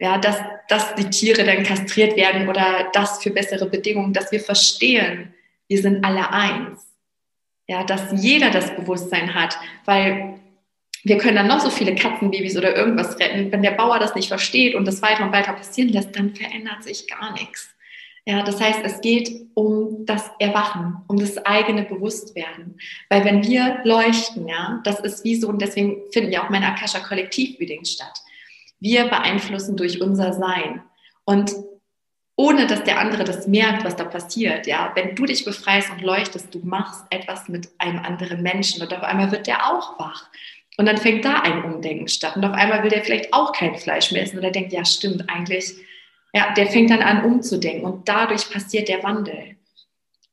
[0.00, 4.40] Ja, dass, dass die Tiere dann kastriert werden oder das für bessere Bedingungen, dass wir
[4.40, 5.32] verstehen,
[5.68, 6.94] wir sind alle eins.
[7.66, 10.40] Ja, dass jeder das Bewusstsein hat, weil
[11.04, 13.52] wir können dann noch so viele Katzenbabys oder irgendwas retten.
[13.52, 16.82] Wenn der Bauer das nicht versteht und das weiter und weiter passieren lässt, dann verändert
[16.82, 17.73] sich gar nichts.
[18.26, 22.78] Ja, das heißt, es geht um das Erwachen, um das eigene Bewusstwerden.
[23.10, 26.66] Weil wenn wir leuchten, ja, das ist wie so, und deswegen finden ja auch meine
[26.66, 28.20] Akasha Kollektiv-Readings statt.
[28.80, 30.82] Wir beeinflussen durch unser Sein.
[31.24, 31.54] Und
[32.36, 36.00] ohne dass der andere das merkt, was da passiert, ja, wenn du dich befreist und
[36.00, 40.28] leuchtest, du machst etwas mit einem anderen Menschen und auf einmal wird der auch wach.
[40.76, 42.36] Und dann fängt da ein Umdenken statt.
[42.36, 45.28] Und auf einmal will der vielleicht auch kein Fleisch mehr essen oder denkt, ja, stimmt,
[45.28, 45.74] eigentlich
[46.34, 49.56] ja, der fängt dann an umzudenken und dadurch passiert der Wandel.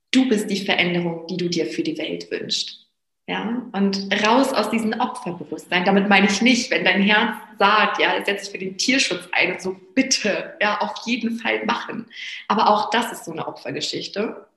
[0.09, 2.87] Du bist die Veränderung, die du dir für die Welt wünschst.
[3.27, 5.85] Ja, und raus aus diesem Opferbewusstsein.
[5.85, 9.53] Damit meine ich nicht, wenn dein Herz sagt, ja, setz dich für den Tierschutz ein
[9.53, 12.07] und so bitte, ja, auf jeden Fall machen.
[12.47, 14.47] Aber auch das ist so eine Opfergeschichte.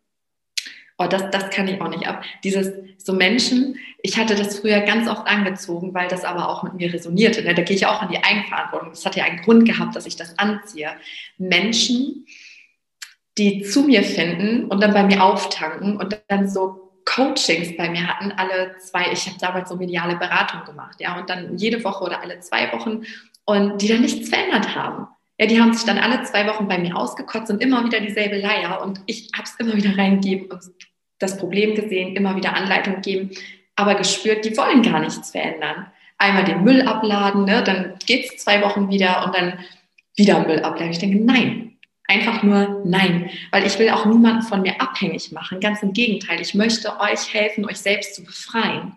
[0.97, 2.23] Oh, das, das kann ich auch nicht ab.
[2.45, 6.75] Dieses, so Menschen, ich hatte das früher ganz oft angezogen, weil das aber auch mit
[6.75, 7.43] mir resonierte.
[7.43, 7.55] Ne?
[7.55, 8.91] Da gehe ich auch an die Eigenverantwortung.
[8.91, 10.91] Das hat ja einen Grund gehabt, dass ich das anziehe.
[11.37, 12.27] Menschen,
[13.37, 18.07] die zu mir finden und dann bei mir auftanken und dann so Coachings bei mir
[18.07, 22.05] hatten, alle zwei, ich habe damals so mediale Beratung gemacht, ja, und dann jede Woche
[22.05, 23.03] oder alle zwei Wochen
[23.45, 25.09] und die dann nichts verändert haben.
[25.39, 28.39] Ja, die haben sich dann alle zwei Wochen bei mir ausgekotzt und immer wieder dieselbe
[28.39, 28.81] Leier.
[28.83, 30.63] Und ich habe es immer wieder reingegeben und
[31.19, 33.31] das Problem gesehen, immer wieder Anleitung geben,
[33.77, 35.87] aber gespürt, die wollen gar nichts verändern.
[36.19, 37.63] einmal den Müll abladen, ne?
[37.65, 39.59] dann geht es zwei Wochen wieder und dann
[40.17, 40.93] wieder Müll abladen.
[40.93, 41.77] Ich denke, nein,
[42.07, 45.59] einfach nur nein, weil ich will auch niemanden von mir abhängig machen.
[45.61, 48.93] Ganz im Gegenteil, ich möchte euch helfen, euch selbst zu befreien.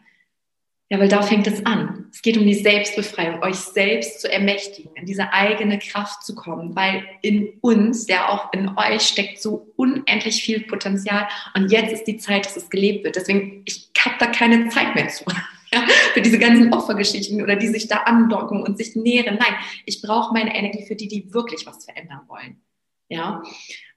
[0.89, 2.07] Ja, weil da fängt es an.
[2.13, 6.77] Es geht um die Selbstbefreiung, euch selbst zu ermächtigen, in diese eigene Kraft zu kommen,
[6.77, 12.05] weil in uns, ja auch in euch steckt so unendlich viel Potenzial und jetzt ist
[12.05, 13.17] die Zeit, dass es gelebt wird.
[13.17, 15.25] Deswegen, ich habe da keine Zeit mehr zu.
[15.69, 19.35] Ja, für diese ganzen Opfergeschichten oder die sich da andocken und sich nähren.
[19.37, 19.53] Nein,
[19.85, 22.61] ich brauche meine Energie für die, die wirklich was verändern wollen.
[23.09, 23.43] Ja,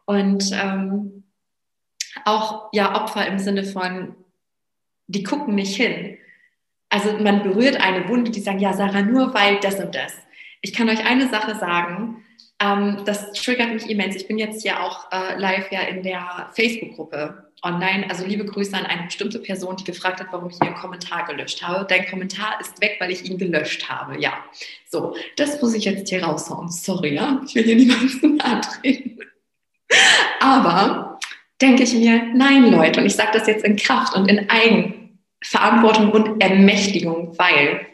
[0.04, 1.22] und ähm,
[2.24, 4.16] auch ja Opfer im Sinne von,
[5.06, 6.18] die gucken nicht hin
[6.90, 10.12] also man berührt eine Wunde, die sagen, ja, Sarah, nur weil das und das.
[10.60, 12.24] Ich kann euch eine Sache sagen,
[12.60, 14.16] ähm, das triggert mich immens.
[14.16, 18.06] Ich bin jetzt ja auch äh, live ja in der Facebook-Gruppe online.
[18.08, 21.62] Also liebe Grüße an eine bestimmte Person, die gefragt hat, warum ich ihren Kommentar gelöscht
[21.62, 21.86] habe.
[21.88, 24.20] Dein Kommentar ist weg, weil ich ihn gelöscht habe.
[24.20, 24.32] Ja,
[24.88, 26.68] so, das muss ich jetzt hier raushauen.
[26.68, 29.18] Sorry, ja, ich will hier niemandem nahe treten.
[30.40, 31.18] Aber
[31.60, 34.99] denke ich mir, nein, Leute, und ich sage das jetzt in Kraft und in Eigen
[35.42, 37.86] Verantwortung und Ermächtigung, weil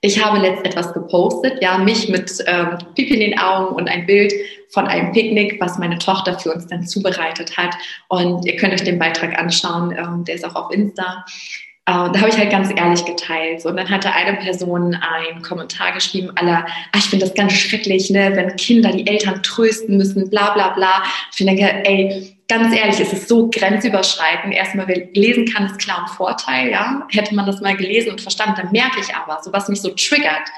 [0.00, 4.04] ich habe letzt etwas gepostet, ja, mich mit ähm, Pipi in den Augen und ein
[4.04, 4.34] Bild
[4.68, 7.74] von einem Picknick, was meine Tochter für uns dann zubereitet hat.
[8.08, 11.24] Und ihr könnt euch den Beitrag anschauen, ähm, der ist auch auf Insta.
[11.86, 13.64] Äh, da habe ich halt ganz ehrlich geteilt.
[13.66, 18.10] Und dann hatte eine Person einen Kommentar geschrieben, aller, ah, ich finde das ganz schrecklich,
[18.10, 21.02] ne, wenn Kinder die Eltern trösten müssen, bla bla bla.
[21.30, 24.54] Ich denke, ey, ganz ehrlich, es ist so grenzüberschreitend.
[24.54, 27.06] Erstmal, wer lesen kann, ist klar ein Vorteil, ja.
[27.10, 29.90] Hätte man das mal gelesen und verstanden, dann merke ich aber, so was mich so
[29.90, 30.48] triggert,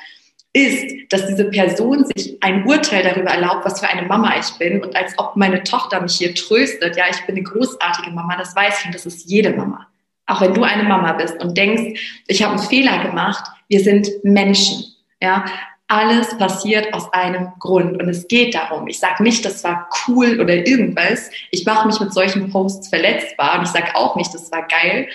[0.53, 4.83] ist, dass diese Person sich ein Urteil darüber erlaubt, was für eine Mama ich bin
[4.83, 6.97] und als ob meine Tochter mich hier tröstet.
[6.97, 9.87] Ja, ich bin eine großartige Mama, das weiß ich und das ist jede Mama.
[10.27, 14.09] Auch wenn du eine Mama bist und denkst, ich habe einen Fehler gemacht, wir sind
[14.23, 14.85] Menschen.
[15.21, 15.45] Ja,
[15.89, 18.89] alles passiert aus einem Grund und es geht darum.
[18.89, 21.31] Ich sage nicht, das war cool oder irgendwas.
[21.53, 25.09] Ich mache mich mit solchen Posts verletzbar und ich sage auch nicht, das war geil.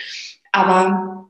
[0.53, 1.29] Aber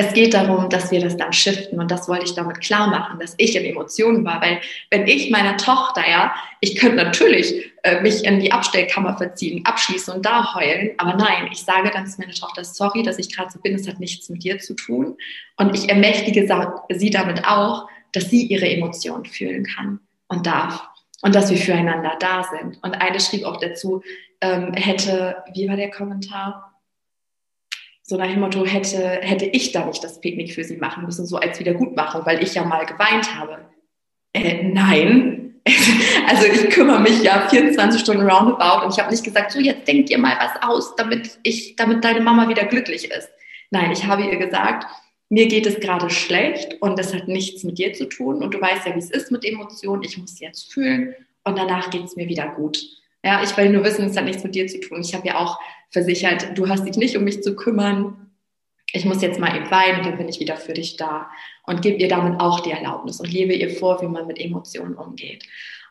[0.00, 1.80] es geht darum, dass wir das dann shiften.
[1.80, 5.28] Und das wollte ich damit klar machen, dass ich in Emotionen war, weil wenn ich
[5.28, 10.54] meiner Tochter, ja, ich könnte natürlich äh, mich in die Abstellkammer verziehen, abschließen und da
[10.54, 13.74] heulen, aber nein, ich sage dann zu meiner Tochter, sorry, dass ich gerade so bin,
[13.74, 15.16] es hat nichts mit dir zu tun.
[15.56, 16.46] Und ich ermächtige
[16.90, 20.80] sie damit auch, dass sie ihre Emotionen fühlen kann und darf.
[21.22, 22.78] Und dass wir füreinander da sind.
[22.84, 24.02] Und eine schrieb auch dazu,
[24.40, 26.67] ähm, hätte, wie war der Kommentar?
[28.08, 31.26] So nach dem Motto, hätte, hätte ich da nicht das Picknick für sie machen müssen,
[31.26, 33.58] so als Wiedergutmachung, weil ich ja mal geweint habe.
[34.32, 35.44] Äh, nein.
[36.26, 39.88] Also ich kümmere mich ja 24 Stunden roundabout und ich habe nicht gesagt, so jetzt
[39.88, 43.30] denk dir mal was aus, damit ich, damit deine Mama wieder glücklich ist.
[43.70, 44.86] Nein, ich habe ihr gesagt,
[45.30, 48.60] mir geht es gerade schlecht und das hat nichts mit dir zu tun und du
[48.60, 52.16] weißt ja, wie es ist mit Emotionen, ich muss jetzt fühlen und danach geht es
[52.16, 52.78] mir wieder gut.
[53.24, 55.00] Ja, ich will nur wissen, es hat nichts mit dir zu tun.
[55.00, 55.58] Ich habe ja auch
[55.90, 58.30] versichert, du hast dich nicht um mich zu kümmern.
[58.92, 61.30] Ich muss jetzt mal eben weinen und dann bin ich wieder für dich da
[61.64, 64.94] und gebe ihr damit auch die Erlaubnis und lebe ihr vor, wie man mit Emotionen
[64.94, 65.44] umgeht.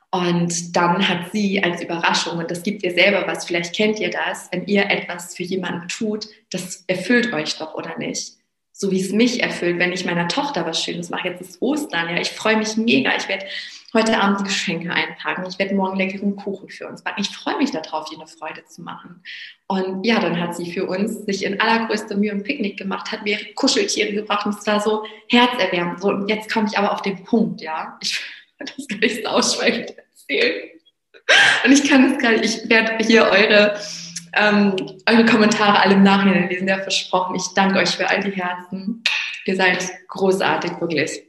[0.09, 4.09] Und dann hat sie als Überraschung, und das gibt ihr selber was, vielleicht kennt ihr
[4.09, 8.36] das, wenn ihr etwas für jemanden tut, das erfüllt euch doch oder nicht
[8.79, 11.29] so wie es mich erfüllt, wenn ich meiner Tochter was Schönes mache.
[11.29, 13.11] Jetzt ist Ostern, ja, ich freue mich mega.
[13.17, 13.47] Ich werde
[13.91, 15.45] heute Abend Geschenke einpacken.
[15.49, 17.21] Ich werde morgen leckeren Kuchen für uns backen.
[17.21, 19.23] Ich freue mich darauf, ihr eine Freude zu machen.
[19.65, 23.23] Und ja, dann hat sie für uns sich in allergrößter Mühe ein Picknick gemacht, hat
[23.23, 25.99] mir Kuscheltiere gebracht und es war so herzerwärmend.
[25.99, 27.97] So, und jetzt komme ich aber auf den Punkt, ja.
[27.99, 28.21] Ich
[28.59, 30.69] das gar nicht so ausschweifend erzählen.
[31.65, 33.75] Und ich kann es gar nicht, ich werde hier eure
[34.39, 34.75] ähm,
[35.09, 37.35] eure Kommentare alle im Nachhinein lesen, ja versprochen.
[37.35, 39.03] Ich danke euch für all die Herzen.
[39.45, 41.23] Ihr seid großartig, wirklich.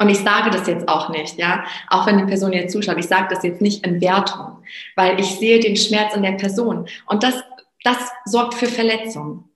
[0.00, 3.08] Und ich sage das jetzt auch nicht, ja, auch wenn die Person jetzt zuschaut, ich
[3.08, 4.62] sage das jetzt nicht in Wertung,
[4.94, 6.88] weil ich sehe den Schmerz in der Person.
[7.06, 7.34] Und das,
[7.82, 9.48] das sorgt für Verletzung.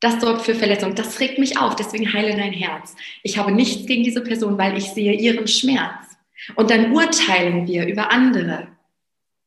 [0.00, 0.94] Das sorgt für Verletzung.
[0.94, 1.76] Das regt mich auf.
[1.76, 2.96] Deswegen heile dein Herz.
[3.22, 6.16] Ich habe nichts gegen diese Person, weil ich sehe ihren Schmerz.
[6.56, 8.68] Und dann urteilen wir über andere.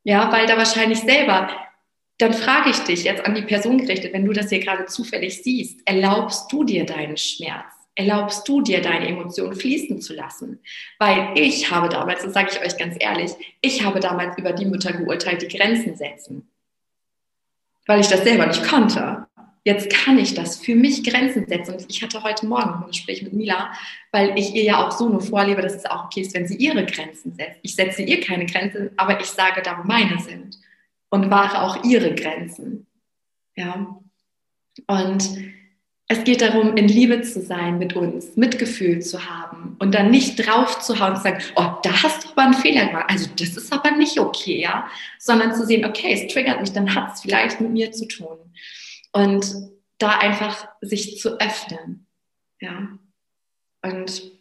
[0.03, 1.49] Ja, weil da wahrscheinlich selber
[2.17, 5.43] dann frage ich dich jetzt an die Person gerichtet, wenn du das hier gerade zufällig
[5.43, 7.65] siehst, erlaubst du dir deinen Schmerz?
[7.95, 10.59] Erlaubst du dir deine Emotionen fließen zu lassen?
[10.99, 14.65] Weil ich habe damals, das sage ich euch ganz ehrlich, ich habe damals über die
[14.65, 16.49] Mütter geurteilt, die Grenzen setzen.
[17.85, 19.27] Weil ich das selber nicht konnte.
[19.63, 21.75] Jetzt kann ich das für mich Grenzen setzen.
[21.75, 23.71] Und ich hatte heute Morgen ein Gespräch mit Mila,
[24.11, 26.55] weil ich ihr ja auch so nur vorlebe, dass es auch okay ist, wenn sie
[26.55, 27.59] ihre Grenzen setzt.
[27.61, 30.57] Ich setze ihr keine Grenzen, aber ich sage da, wo meine sind
[31.09, 32.87] und wahre auch ihre Grenzen.
[33.55, 33.99] Ja.
[34.87, 35.29] Und
[36.07, 40.35] es geht darum, in Liebe zu sein mit uns, Mitgefühl zu haben und dann nicht
[40.35, 43.05] drauf zu hauen und zu sagen, oh, da hast du aber einen Fehler gemacht.
[43.07, 44.87] Also das ist aber nicht okay, ja.
[45.17, 48.37] Sondern zu sehen, okay, es triggert mich, dann hat es vielleicht mit mir zu tun.
[49.13, 49.51] Und
[49.97, 52.05] da einfach sich zu öffnen.
[52.59, 52.89] Ja.
[53.81, 54.34] Und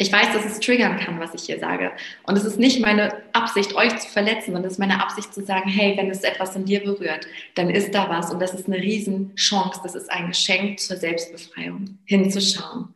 [0.00, 1.92] ich weiß, dass es triggern kann, was ich hier sage.
[2.22, 5.44] Und es ist nicht meine Absicht, euch zu verletzen, sondern es ist meine Absicht zu
[5.44, 8.32] sagen, hey, wenn es etwas in dir berührt, dann ist da was.
[8.32, 9.80] Und das ist eine Riesenchance.
[9.82, 12.94] Das ist ein Geschenk zur Selbstbefreiung, hinzuschauen.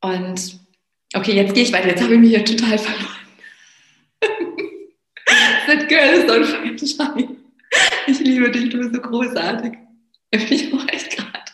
[0.00, 0.58] Und
[1.14, 1.88] okay, jetzt gehe ich weiter.
[1.88, 3.16] Jetzt habe ich mich hier total verloren.
[5.66, 7.28] That girl is on fire.
[8.06, 9.74] Ich liebe dich, du bist so großartig.
[10.30, 11.44] Ich auch echt gerade.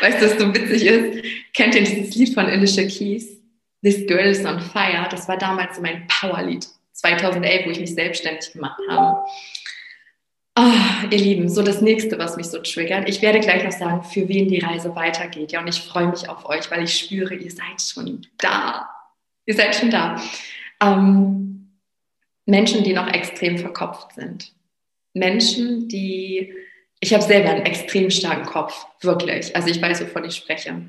[0.00, 1.24] Weißt du, was so witzig ist?
[1.54, 3.43] Kennt ihr dieses Lied von Alicia Keys?
[3.84, 8.52] This Girl is on Fire, das war damals mein Powerlied 2011, wo ich mich selbstständig
[8.52, 9.22] gemacht habe.
[10.56, 13.08] Oh, ihr Lieben, so das nächste, was mich so triggert.
[13.08, 15.52] Ich werde gleich noch sagen, für wen die Reise weitergeht.
[15.52, 18.88] Ja, und ich freue mich auf euch, weil ich spüre, ihr seid schon da.
[19.44, 20.18] Ihr seid schon da.
[20.80, 21.80] Ähm,
[22.46, 24.52] Menschen, die noch extrem verkopft sind.
[25.12, 26.54] Menschen, die,
[27.00, 29.54] ich habe selber einen extrem starken Kopf, wirklich.
[29.54, 30.88] Also ich weiß, wovon ich spreche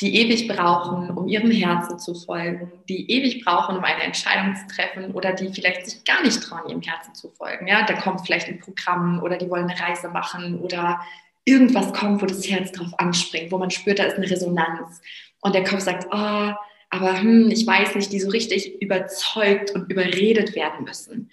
[0.00, 4.74] die ewig brauchen, um ihrem Herzen zu folgen, die ewig brauchen, um eine Entscheidung zu
[4.74, 7.66] treffen oder die vielleicht sich gar nicht trauen, ihrem Herzen zu folgen.
[7.66, 11.00] Ja, da kommt vielleicht ein Programm oder die wollen eine Reise machen oder
[11.44, 15.02] irgendwas kommt, wo das Herz drauf anspringt, wo man spürt, da ist eine Resonanz.
[15.40, 16.52] Und der Kopf sagt, oh,
[16.90, 21.30] aber hm, ich weiß nicht, die so richtig überzeugt und überredet werden müssen.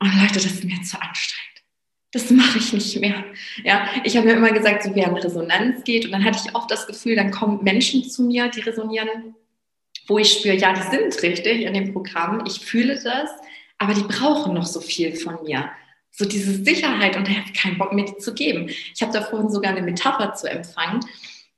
[0.00, 1.51] Und Leute, das ist mir zu anstrengend
[2.12, 3.24] das mache ich nicht mehr.
[3.64, 6.70] Ja, ich habe mir immer gesagt, so in Resonanz geht und dann hatte ich oft
[6.70, 9.34] das Gefühl, dann kommen Menschen zu mir, die resonieren,
[10.06, 13.30] wo ich spüre, ja, die sind richtig in dem Programm, ich fühle das,
[13.78, 15.70] aber die brauchen noch so viel von mir.
[16.10, 18.68] So diese Sicherheit und er hat keinen Bock mir die zu geben.
[18.68, 21.00] Ich habe da vorhin sogar eine Metapher zu empfangen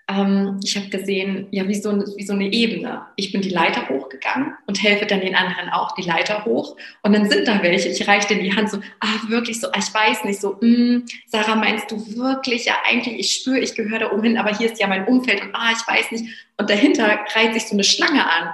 [0.07, 3.07] ähm, ich habe gesehen, ja, wie so, wie so eine Ebene.
[3.17, 6.77] Ich bin die Leiter hochgegangen und helfe dann den anderen auch die Leiter hoch.
[7.03, 9.79] Und dann sind da welche, ich reiche denen die Hand so, ah, wirklich so, ah,
[9.79, 14.01] ich weiß nicht, so, mm, Sarah, meinst du wirklich, ja, eigentlich, ich spüre, ich gehöre
[14.01, 16.27] da oben hin, aber hier ist ja mein Umfeld und ah, ich weiß nicht.
[16.59, 18.51] Und dahinter reiht sich so eine Schlange an.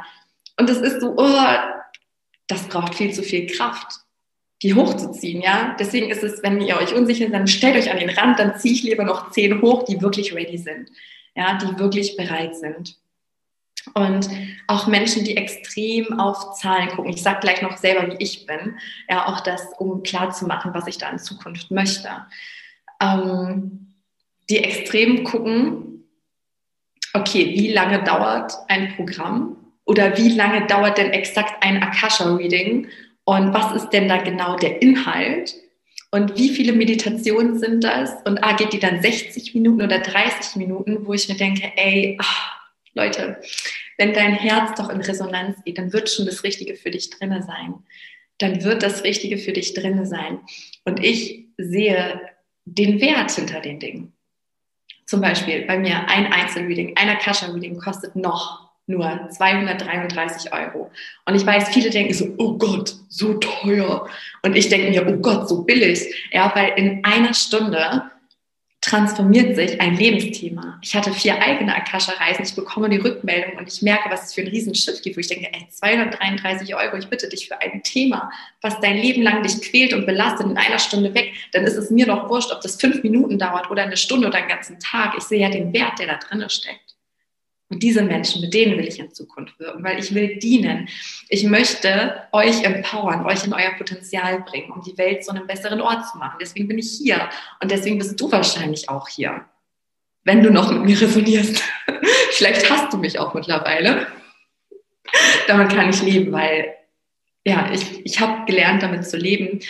[0.57, 1.46] Und das ist so, oh,
[2.46, 4.01] das braucht viel zu viel Kraft
[4.62, 5.74] die hochzuziehen, ja.
[5.80, 8.59] Deswegen ist es, wenn ihr euch unsicher seid, dann stellt euch an den Rand, dann
[8.59, 10.90] ziehe ich lieber noch zehn hoch, die wirklich ready sind
[11.34, 12.96] ja, die wirklich bereit sind.
[13.94, 14.28] Und
[14.66, 17.12] auch Menschen, die extrem auf Zahlen gucken.
[17.12, 18.78] Ich sage gleich noch selber, wie ich bin.
[19.08, 22.08] Ja, auch das, um klarzumachen, was ich da in Zukunft möchte.
[23.00, 23.94] Ähm,
[24.50, 26.04] die extrem gucken,
[27.14, 29.56] okay, wie lange dauert ein Programm?
[29.84, 32.86] Oder wie lange dauert denn exakt ein Akasha-Reading?
[33.24, 35.54] Und was ist denn da genau der Inhalt?
[36.11, 38.11] Und wie viele Meditationen sind das?
[38.24, 42.16] Und ah, geht die dann 60 Minuten oder 30 Minuten, wo ich mir denke, ey,
[42.20, 42.61] ach,
[42.94, 43.40] Leute,
[43.96, 47.42] wenn dein Herz doch in Resonanz geht, dann wird schon das Richtige für dich drinne
[47.42, 47.74] sein.
[48.38, 50.40] Dann wird das Richtige für dich drinne sein.
[50.84, 52.20] Und ich sehe
[52.64, 54.12] den Wert hinter den Dingen.
[55.06, 60.90] Zum Beispiel bei mir ein Einzelreading, ein Akasha-Reading kostet noch nur 233 Euro.
[61.24, 64.08] Und ich weiß, viele denken so, oh Gott, so teuer.
[64.42, 66.12] Und ich denke mir, oh Gott, so billig.
[66.32, 68.10] Ja, weil in einer Stunde
[68.80, 70.78] transformiert sich ein Lebensthema.
[70.82, 74.40] Ich hatte vier eigene Akasha-Reisen, ich bekomme die Rückmeldung und ich merke, was es für
[74.40, 78.30] ein Riesenschiff gibt, wo ich denke, ey, 233 Euro, ich bitte dich für ein Thema,
[78.62, 81.90] was dein Leben lang dich quält und belastet, in einer Stunde weg, dann ist es
[81.90, 85.14] mir doch wurscht, ob das fünf Minuten dauert oder eine Stunde oder einen ganzen Tag.
[85.18, 86.89] Ich sehe ja den Wert, der da drin steckt.
[87.70, 90.88] Und diese Menschen, mit denen will ich in Zukunft wirken, weil ich will dienen.
[91.28, 95.80] Ich möchte euch empowern, euch in euer Potenzial bringen, um die Welt zu einem besseren
[95.80, 96.38] Ort zu machen.
[96.40, 97.30] Deswegen bin ich hier
[97.62, 99.44] und deswegen bist du wahrscheinlich auch hier,
[100.24, 101.62] wenn du noch mit mir resonierst.
[102.32, 104.08] Vielleicht hast du mich auch mittlerweile.
[105.46, 106.74] damit kann ich leben, weil
[107.46, 109.60] ja, ich, ich habe gelernt, damit zu leben,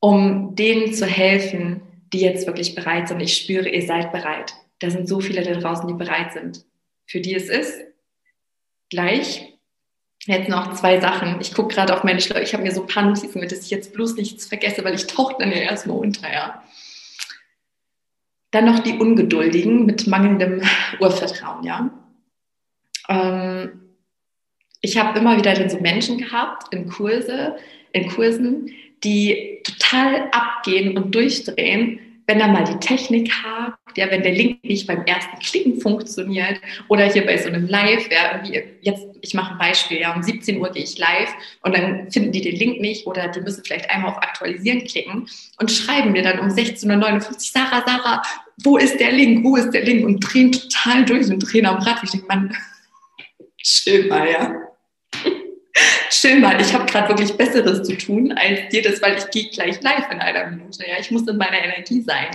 [0.00, 3.20] um denen zu helfen, die jetzt wirklich bereit sind.
[3.20, 4.54] Ich spüre, ihr seid bereit.
[4.80, 6.64] Da sind so viele da draußen, die bereit sind
[7.06, 7.80] für die es ist.
[8.90, 9.48] Gleich.
[10.24, 11.40] Jetzt noch zwei Sachen.
[11.40, 12.42] Ich gucke gerade auf meine Schleuder.
[12.42, 14.94] Ich habe mir so ein paar Notizen mit, dass ich jetzt bloß nichts vergesse, weil
[14.94, 16.62] ich tauche dann ja erstmal unter, ja.
[18.52, 20.62] Dann noch die Ungeduldigen mit mangelndem
[21.00, 21.90] Urvertrauen, ja.
[23.08, 23.96] Ähm,
[24.80, 27.56] ich habe immer wieder dann so Menschen gehabt in Kurse,
[27.92, 28.70] in Kursen,
[29.02, 31.98] die total abgehen und durchdrehen,
[32.32, 36.58] wenn da mal die Technik hakt, ja, wenn der Link nicht beim ersten Klicken funktioniert
[36.88, 40.22] oder hier bei so einem Live, ja, irgendwie jetzt, ich mache ein Beispiel, ja, um
[40.22, 41.28] 17 Uhr gehe ich live
[41.60, 45.28] und dann finden die den Link nicht oder die müssen vielleicht einmal auf Aktualisieren klicken
[45.58, 48.22] und schreiben mir dann um 16.59 Uhr, Sarah, Sarah,
[48.64, 51.82] wo ist der Link, wo ist der Link und drehen total durch und drehen am
[51.82, 52.02] Rad.
[52.02, 52.56] Ich denke, Mann,
[53.62, 54.54] chill mal, ja.
[56.10, 59.50] Chill mal, ich habe gerade wirklich Besseres zu tun als dir das, weil ich gehe
[59.50, 60.86] gleich live in einer Minute.
[60.86, 62.28] Ja, ich muss in meiner Energie sein.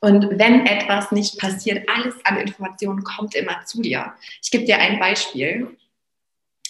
[0.00, 4.14] Und wenn etwas nicht passiert, alles an Informationen kommt immer zu dir.
[4.42, 5.76] Ich gebe dir ein Beispiel.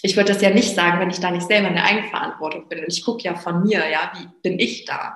[0.01, 2.79] Ich würde das ja nicht sagen, wenn ich da nicht selber in der Eigenverantwortung bin.
[2.79, 5.15] Und ich gucke ja von mir, ja, wie bin ich da?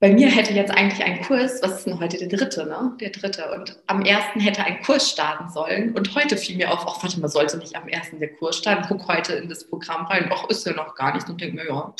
[0.00, 2.96] Bei mir hätte jetzt eigentlich ein Kurs, was ist denn heute der dritte, ne?
[2.98, 3.52] Der dritte.
[3.54, 5.92] Und am ersten hätte ein Kurs starten sollen.
[5.92, 8.86] Und heute fiel mir auf, ach, warte mal, sollte nicht am ersten der Kurs starten.
[8.88, 10.30] Guck heute in das Programm rein.
[10.32, 11.28] Ach, ist ja noch gar nicht.
[11.28, 11.94] Und denke mir, ja,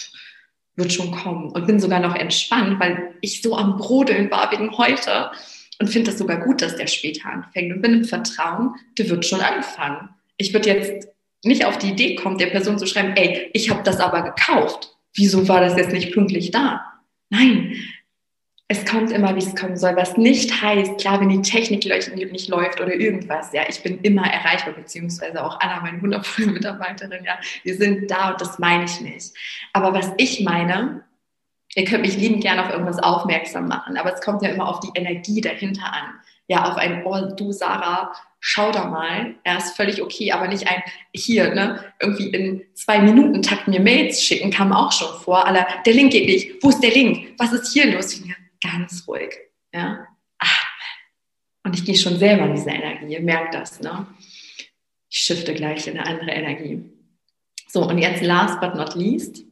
[0.76, 1.50] wird schon kommen.
[1.50, 5.30] Und bin sogar noch entspannt, weil ich so am Brodeln war wegen heute.
[5.78, 7.70] Und finde das sogar gut, dass der später anfängt.
[7.70, 10.08] Und bin im Vertrauen, der wird schon anfangen.
[10.38, 11.08] Ich würde jetzt
[11.44, 14.96] nicht auf die Idee kommen, der Person zu schreiben, ey, ich habe das aber gekauft.
[15.12, 16.86] Wieso war das jetzt nicht pünktlich da?
[17.30, 17.76] Nein,
[18.72, 21.84] es kommt immer, wie es kommen soll, was nicht heißt, klar, wenn die Technik
[22.30, 27.24] nicht läuft oder irgendwas, ja, ich bin immer erreichbar, beziehungsweise auch Anna, meine wundervolle Mitarbeiterin,
[27.24, 29.32] ja, wir sind da und das meine ich nicht.
[29.72, 31.02] Aber was ich meine,
[31.74, 34.78] ihr könnt mich liebend gerne auf irgendwas aufmerksam machen, aber es kommt ja immer auf
[34.78, 36.20] die Energie dahinter an.
[36.50, 40.66] Ja, auf ein, oh, du Sarah, schau da mal, ja, ist völlig okay, aber nicht
[40.66, 40.82] ein,
[41.14, 45.64] hier, ne, irgendwie in zwei Minuten Takt mir Mails schicken, kam auch schon vor, aller,
[45.86, 48.12] der Link geht nicht, wo ist der Link, was ist hier los?
[48.14, 48.24] Ich
[48.60, 49.30] ganz ruhig,
[49.72, 50.90] ja, atmen.
[51.62, 54.08] Und ich gehe schon selber in diese Energie, ihr merkt das, ne?
[55.08, 56.82] Ich shifte gleich in eine andere Energie.
[57.68, 59.44] So, und jetzt last but not least,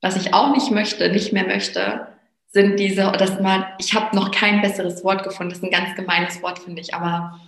[0.00, 2.09] was ich auch nicht möchte, nicht mehr möchte,
[2.50, 5.94] sind diese, dass man, ich habe noch kein besseres Wort gefunden, das ist ein ganz
[5.94, 7.40] gemeines Wort, finde ich, aber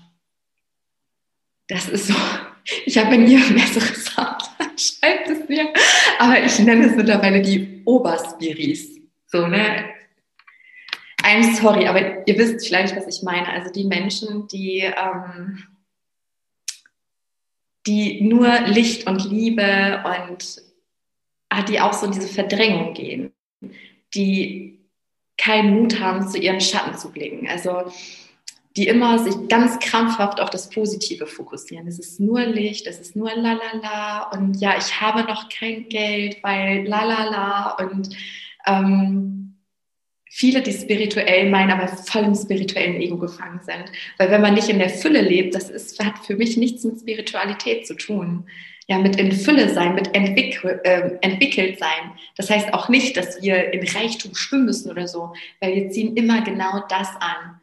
[1.69, 2.15] das ist so,
[2.87, 4.49] ich habe, ihr ein besseres habt,
[4.81, 5.73] schreibt es mir.
[6.19, 9.01] Aber ich nenne es mittlerweile die Oberspiris.
[9.27, 9.93] So, ne?
[11.23, 13.49] I'm sorry, aber ihr wisst vielleicht, was ich meine.
[13.49, 15.65] Also die Menschen, die, ähm,
[17.87, 20.63] die nur Licht und Liebe und
[21.49, 23.33] ah, die auch so in diese Verdrängung gehen,
[24.15, 24.82] die
[25.43, 27.49] keinen Mut haben, zu ihren Schatten zu blicken.
[27.49, 27.85] Also
[28.77, 31.87] die immer sich ganz krampfhaft auf das Positive fokussieren.
[31.87, 36.39] Es ist nur Licht, es ist nur lalala und ja, ich habe noch kein Geld,
[36.43, 38.09] weil lalala und
[38.67, 39.59] ähm,
[40.31, 43.93] viele, die spirituell meinen, aber voll im spirituellen Ego gefangen sind.
[44.17, 47.01] Weil wenn man nicht in der Fülle lebt, das ist, hat für mich nichts mit
[47.01, 48.47] Spiritualität zu tun.
[48.89, 52.13] Ja, mit in Fülle sein, mit entwickl äh, entwickelt sein.
[52.37, 56.17] Das heißt auch nicht, dass wir in Reichtum schwimmen müssen oder so, weil wir ziehen
[56.17, 57.61] immer genau das an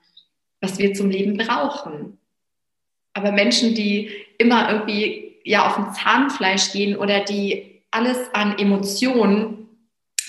[0.61, 2.17] was wir zum Leben brauchen.
[3.13, 9.67] Aber Menschen, die immer irgendwie ja auf ein Zahnfleisch gehen oder die alles an Emotionen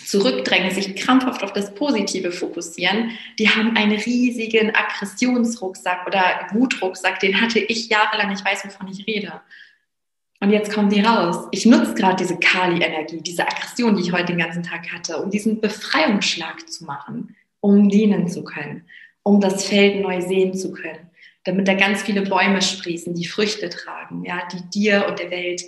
[0.07, 7.41] zurückdrängen, sich krampfhaft auf das Positive fokussieren, die haben einen riesigen Aggressionsrucksack oder Wutrucksack, den
[7.41, 9.41] hatte ich jahrelang, ich weiß, wovon ich rede.
[10.41, 11.49] Und jetzt kommen die raus.
[11.51, 15.30] Ich nutze gerade diese Kali-Energie, diese Aggression, die ich heute den ganzen Tag hatte, um
[15.30, 18.84] diesen Befreiungsschlag zu machen, um dienen zu können
[19.22, 21.11] um das Feld neu sehen zu können,
[21.45, 25.62] damit da ganz viele Bäume sprießen, die Früchte tragen, ja, die dir und der Welt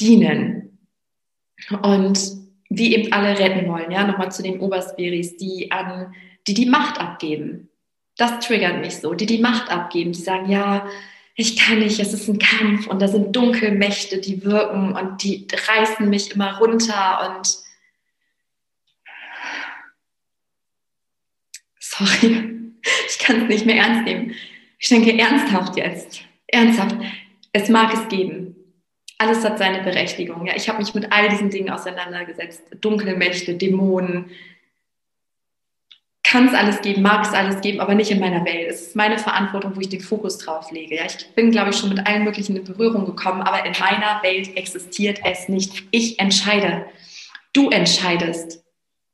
[0.00, 0.78] dienen.
[1.82, 2.18] Und
[2.68, 6.12] die eben alle retten wollen, ja, nochmal zu den Oberspiris, die an,
[6.46, 7.70] die die Macht abgeben.
[8.16, 10.86] Das triggert mich so, die die Macht abgeben, die sagen, ja,
[11.36, 15.46] ich kann nicht, es ist ein Kampf und da sind Dunkelmächte, die wirken und die
[15.52, 17.58] reißen mich immer runter und
[21.78, 22.72] sorry,
[23.08, 24.34] ich kann es nicht mehr ernst nehmen.
[24.78, 26.96] Ich denke ernsthaft jetzt, ernsthaft,
[27.52, 28.56] es mag es geben.
[29.18, 30.44] Alles hat seine Berechtigung.
[30.46, 32.62] Ja, ich habe mich mit all diesen Dingen auseinandergesetzt.
[32.80, 34.30] Dunkle Mächte, Dämonen.
[36.24, 38.68] Kann es alles geben, mag es alles geben, aber nicht in meiner Welt.
[38.68, 40.96] Es ist meine Verantwortung, wo ich den Fokus drauf lege.
[40.96, 44.22] Ja, ich bin, glaube ich, schon mit allen möglichen in Berührung gekommen, aber in meiner
[44.22, 45.84] Welt existiert es nicht.
[45.90, 46.86] Ich entscheide.
[47.52, 48.64] Du entscheidest.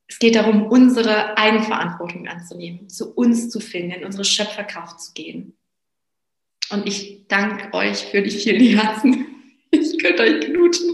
[0.07, 5.57] Es geht darum, unsere Eigenverantwortung anzunehmen, zu uns zu finden, in unsere Schöpferkraft zu gehen.
[6.71, 9.27] Und ich danke euch für die vielen Herzen.
[9.73, 10.93] Ich könnte euch knutschen,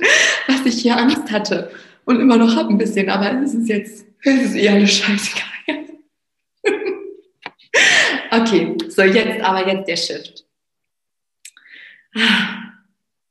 [0.48, 1.70] was ich hier Angst hatte
[2.04, 5.85] und immer noch habe ein bisschen, aber es ist jetzt, es ist eher eine Scheißegal.
[8.40, 10.44] Okay, so jetzt aber jetzt der Shift.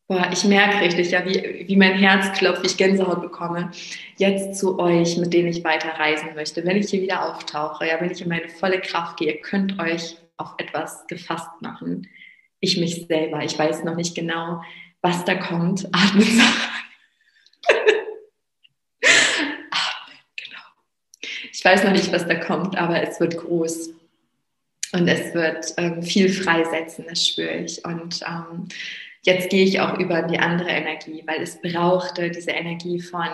[0.08, 3.72] Boah, ich merke richtig, ja, wie, wie mein Herz klopft, wie ich Gänsehaut bekomme.
[4.18, 6.64] Jetzt zu euch, mit denen ich weiter reisen möchte.
[6.64, 10.18] Wenn ich hier wieder auftauche, ja, wenn ich in meine volle Kraft gehe, könnt euch
[10.38, 12.08] auf etwas gefasst machen.
[12.60, 13.44] Ich mich selber.
[13.44, 14.62] Ich weiß noch nicht genau,
[15.02, 15.88] was da kommt.
[15.92, 16.22] Atmen.
[19.72, 20.66] Atmen, genau.
[21.52, 23.95] Ich weiß noch nicht, was da kommt, aber es wird groß.
[24.96, 27.84] Und es wird ähm, viel freisetzen, das spüre ich.
[27.84, 28.70] Und ähm,
[29.24, 33.28] jetzt gehe ich auch über die andere Energie, weil es brauchte diese Energie von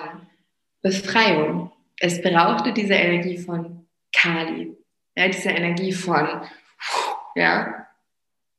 [0.81, 1.71] Befreiung.
[1.99, 4.75] Es brauchte diese Energie von Kali.
[5.15, 6.27] Ja, diese Energie von,
[7.35, 7.85] ja,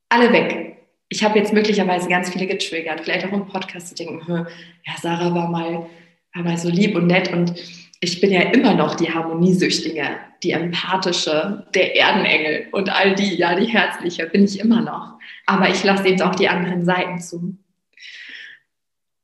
[0.09, 0.77] alle weg.
[1.09, 4.47] Ich habe jetzt möglicherweise ganz viele getriggert, vielleicht auch im Podcast zu denken,
[4.85, 5.87] ja, Sarah war mal,
[6.35, 7.55] war mal so lieb und nett und
[8.03, 10.03] ich bin ja immer noch die Harmoniesüchtige,
[10.43, 15.21] die empathische, der Erdenengel und all die, ja, die herzliche, bin ich immer noch.
[15.47, 17.57] Aber ich lasse eben auch die anderen Seiten zu.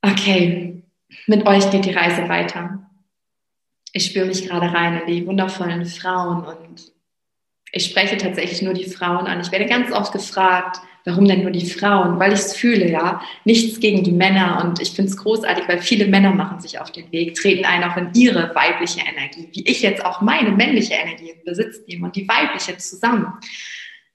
[0.00, 0.84] Okay,
[1.26, 2.88] mit euch geht die Reise weiter.
[3.92, 6.92] Ich spüre mich gerade rein in die wundervollen Frauen und
[7.72, 9.40] ich spreche tatsächlich nur die Frauen an.
[9.40, 10.78] Ich werde ganz oft gefragt,
[11.08, 12.18] warum denn nur die Frauen?
[12.18, 13.20] Weil ich es fühle, ja.
[13.44, 16.92] Nichts gegen die Männer und ich finde es großartig, weil viele Männer machen sich auf
[16.92, 20.94] den Weg, treten ein auch in ihre weibliche Energie, wie ich jetzt auch meine männliche
[20.94, 23.32] Energie in Besitz nehme und die weibliche zusammen.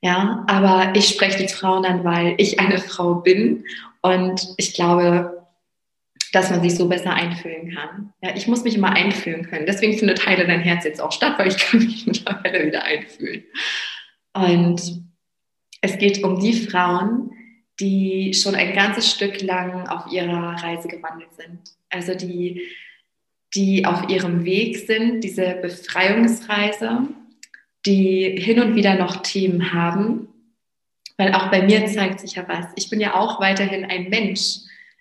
[0.02, 3.64] Ja, aber ich spreche die Frauen an, weil ich eine Frau bin
[4.02, 5.48] und ich glaube,
[6.34, 8.14] dass man sich so besser einfühlen kann.
[8.22, 9.66] Ja, ich muss mich immer einfühlen können.
[9.66, 13.44] Deswegen findet Heile dein Herz jetzt auch statt, weil ich kann mich mittlerweile wieder einfühlen.
[14.34, 15.04] Und
[15.84, 17.32] es geht um die Frauen,
[17.80, 21.60] die schon ein ganzes Stück lang auf ihrer Reise gewandelt sind.
[21.90, 22.62] Also die,
[23.54, 27.10] die auf ihrem Weg sind, diese Befreiungsreise,
[27.86, 30.30] die hin und wieder noch Themen haben.
[31.18, 32.68] Weil auch bei mir zeigt sich ja was.
[32.78, 34.60] Ich bin ja auch weiterhin ein Mensch,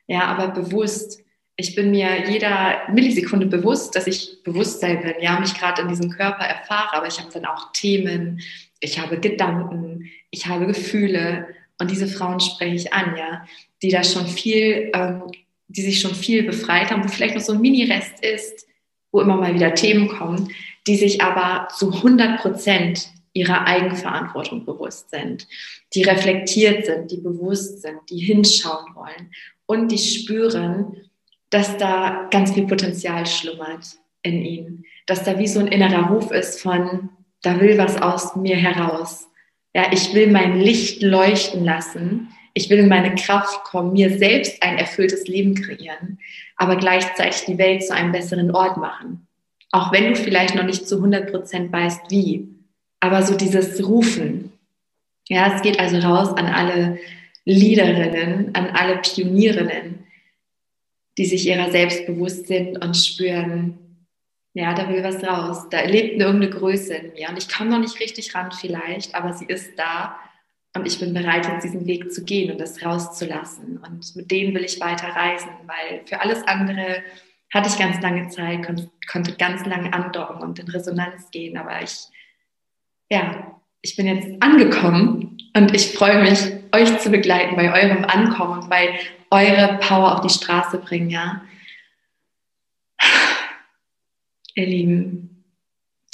[0.09, 1.23] ja, aber bewusst
[1.57, 6.11] ich bin mir jeder Millisekunde bewusst, dass ich Bewusstsein bin, ja, mich gerade in diesem
[6.11, 8.41] Körper erfahre, aber ich habe dann auch Themen,
[8.81, 11.47] ich habe Gedanken, ich habe Gefühle
[11.79, 13.47] und diese Frauen spreche ich an, ja,
[13.83, 15.23] die da schon viel, ähm,
[15.69, 18.67] die sich schon viel befreit haben, wo vielleicht noch so ein Mini-Rest ist,
[19.13, 20.49] wo immer mal wieder Themen kommen,
[20.87, 25.47] die sich aber zu 100 Prozent ihrer Eigenverantwortung bewusst sind,
[25.95, 29.31] die reflektiert sind, die bewusst sind, die hinschauen wollen
[29.67, 31.09] und die spüren,
[31.51, 33.87] dass da ganz viel Potenzial schlummert
[34.23, 37.11] in ihm, dass da wie so ein innerer Ruf ist von,
[37.43, 39.29] da will was aus mir heraus.
[39.75, 42.29] Ja, ich will mein Licht leuchten lassen.
[42.55, 46.19] Ich will in meine Kraft kommen, mir selbst ein erfülltes Leben kreieren,
[46.57, 49.27] aber gleichzeitig die Welt zu einem besseren Ort machen.
[49.71, 52.49] Auch wenn du vielleicht noch nicht zu 100 Prozent weißt, wie.
[53.01, 54.53] Aber so dieses Rufen.
[55.29, 56.99] Ja, es geht also raus an alle
[57.47, 60.05] Leaderinnen, an alle Pionierinnen,
[61.17, 63.79] die sich ihrer selbst bewusst sind und spüren,
[64.55, 65.69] ja, da will was raus.
[65.71, 69.33] Da lebt irgendeine Größe in mir und ich komme noch nicht richtig ran vielleicht, aber
[69.33, 70.17] sie ist da
[70.75, 73.79] und ich bin bereit, jetzt diesen Weg zu gehen und das rauszulassen.
[73.79, 77.03] Und mit denen will ich weiter reisen, weil für alles andere
[77.53, 78.67] hatte ich ganz lange Zeit,
[79.11, 82.07] konnte, ganz lange andocken und in Resonanz gehen, aber ich,
[83.11, 86.39] ja, ich bin jetzt angekommen und ich freue mich,
[86.75, 88.99] euch zu begleiten bei eurem Ankommen und bei
[89.31, 91.43] eure Power auf die Straße bringen, ja.
[94.55, 95.45] Ihr Lieben,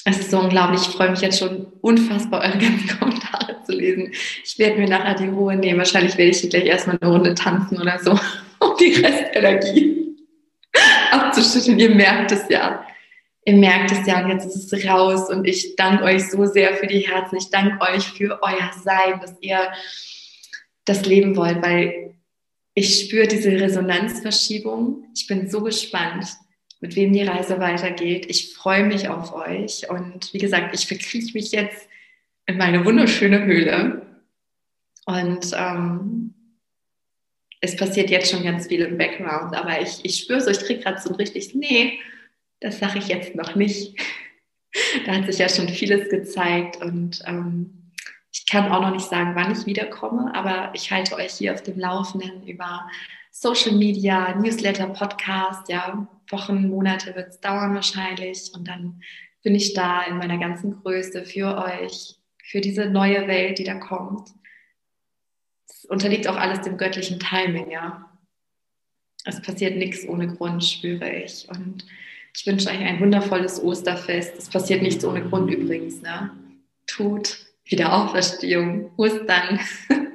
[0.04, 0.82] es ist so unglaublich.
[0.82, 4.12] Ich freue mich jetzt schon unfassbar, eure ganzen Kommentare zu lesen.
[4.44, 5.78] Ich werde mir nachher die Ruhe nehmen.
[5.78, 8.12] Wahrscheinlich werde ich hier gleich erstmal eine Runde tanzen oder so,
[8.60, 10.16] um die Restenergie
[11.10, 11.78] abzuschütteln.
[11.78, 12.84] Ihr merkt es ja.
[13.44, 16.74] Ihr merkt es ja und jetzt ist es raus und ich danke euch so sehr
[16.74, 17.36] für die Herzen.
[17.38, 19.72] Ich danke euch für euer Sein, dass ihr
[20.84, 22.14] das leben wollt, weil
[22.74, 25.04] ich spüre diese Resonanzverschiebung.
[25.14, 26.26] Ich bin so gespannt,
[26.80, 28.26] mit wem die Reise weitergeht.
[28.28, 29.88] Ich freue mich auf euch.
[29.90, 31.88] Und wie gesagt, ich verkrieche mich jetzt
[32.46, 34.06] in meine wunderschöne Höhle.
[35.06, 36.34] Und ähm,
[37.60, 40.80] es passiert jetzt schon ganz viel im Background, aber ich, ich spüre so, ich kriege
[40.80, 41.98] gerade so ein richtig, nee,
[42.60, 43.98] das sage ich jetzt noch nicht.
[45.06, 47.92] da hat sich ja schon vieles gezeigt und ähm,
[48.32, 51.62] ich kann auch noch nicht sagen, wann ich wiederkomme, aber ich halte euch hier auf
[51.62, 52.86] dem Laufenden über
[53.40, 59.00] Social Media, Newsletter, Podcast, ja, Wochen, Monate wird es dauern wahrscheinlich und dann
[59.44, 63.74] bin ich da in meiner ganzen Größe für euch, für diese neue Welt, die da
[63.74, 64.30] kommt.
[65.68, 68.10] Es unterliegt auch alles dem göttlichen Timing, ja.
[69.24, 71.48] Es passiert nichts ohne Grund, spüre ich.
[71.48, 71.86] Und
[72.36, 74.36] ich wünsche euch ein wundervolles Osterfest.
[74.36, 76.30] Es passiert nichts ohne Grund übrigens, ne?
[76.88, 79.60] Tut Wiederauferstehung, Ostern.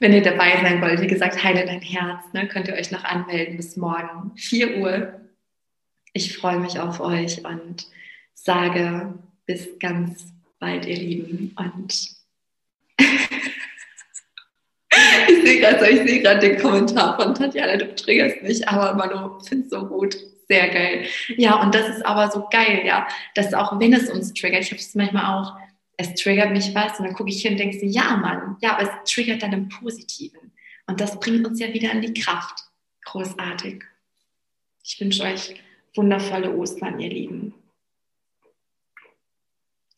[0.00, 3.04] Wenn ihr dabei sein wollt, wie gesagt, heile dein Herz, ne, könnt ihr euch noch
[3.04, 5.20] anmelden bis morgen, 4 Uhr.
[6.14, 7.86] Ich freue mich auf euch und
[8.32, 9.12] sage
[9.44, 11.54] bis ganz bald, ihr Lieben.
[11.54, 11.92] Und
[15.28, 19.86] ich sehe gerade ich den Kommentar von Tatjana, du triggerst mich, aber Manu, findest so
[19.86, 20.16] gut.
[20.48, 21.04] Sehr geil.
[21.36, 24.70] Ja, und das ist aber so geil, ja, dass auch wenn es uns triggert, ich
[24.70, 25.58] habe es manchmal auch,
[26.00, 28.76] es triggert mich was und dann gucke ich hin und denke so, ja Mann, ja,
[28.76, 30.52] aber es triggert dann im Positiven.
[30.86, 32.64] Und das bringt uns ja wieder an die Kraft.
[33.04, 33.84] Großartig.
[34.82, 35.54] Ich wünsche euch
[35.94, 37.54] wundervolle Ostern, ihr Lieben.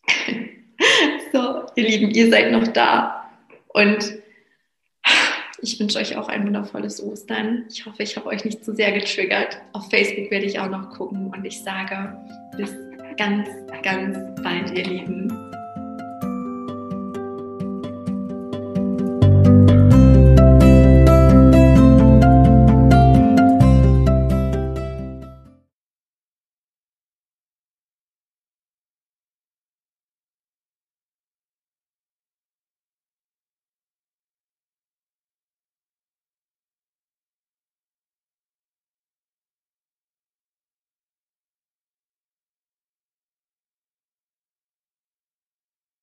[1.32, 3.30] so, ihr Lieben, ihr seid noch da.
[3.68, 4.18] Und
[5.62, 7.66] ich wünsche euch auch ein wundervolles Ostern.
[7.70, 9.60] Ich hoffe, ich habe euch nicht zu sehr getriggert.
[9.72, 12.16] Auf Facebook werde ich auch noch gucken und ich sage
[12.56, 12.74] bis
[13.16, 13.48] ganz,
[13.82, 15.41] ganz bald, ihr Lieben.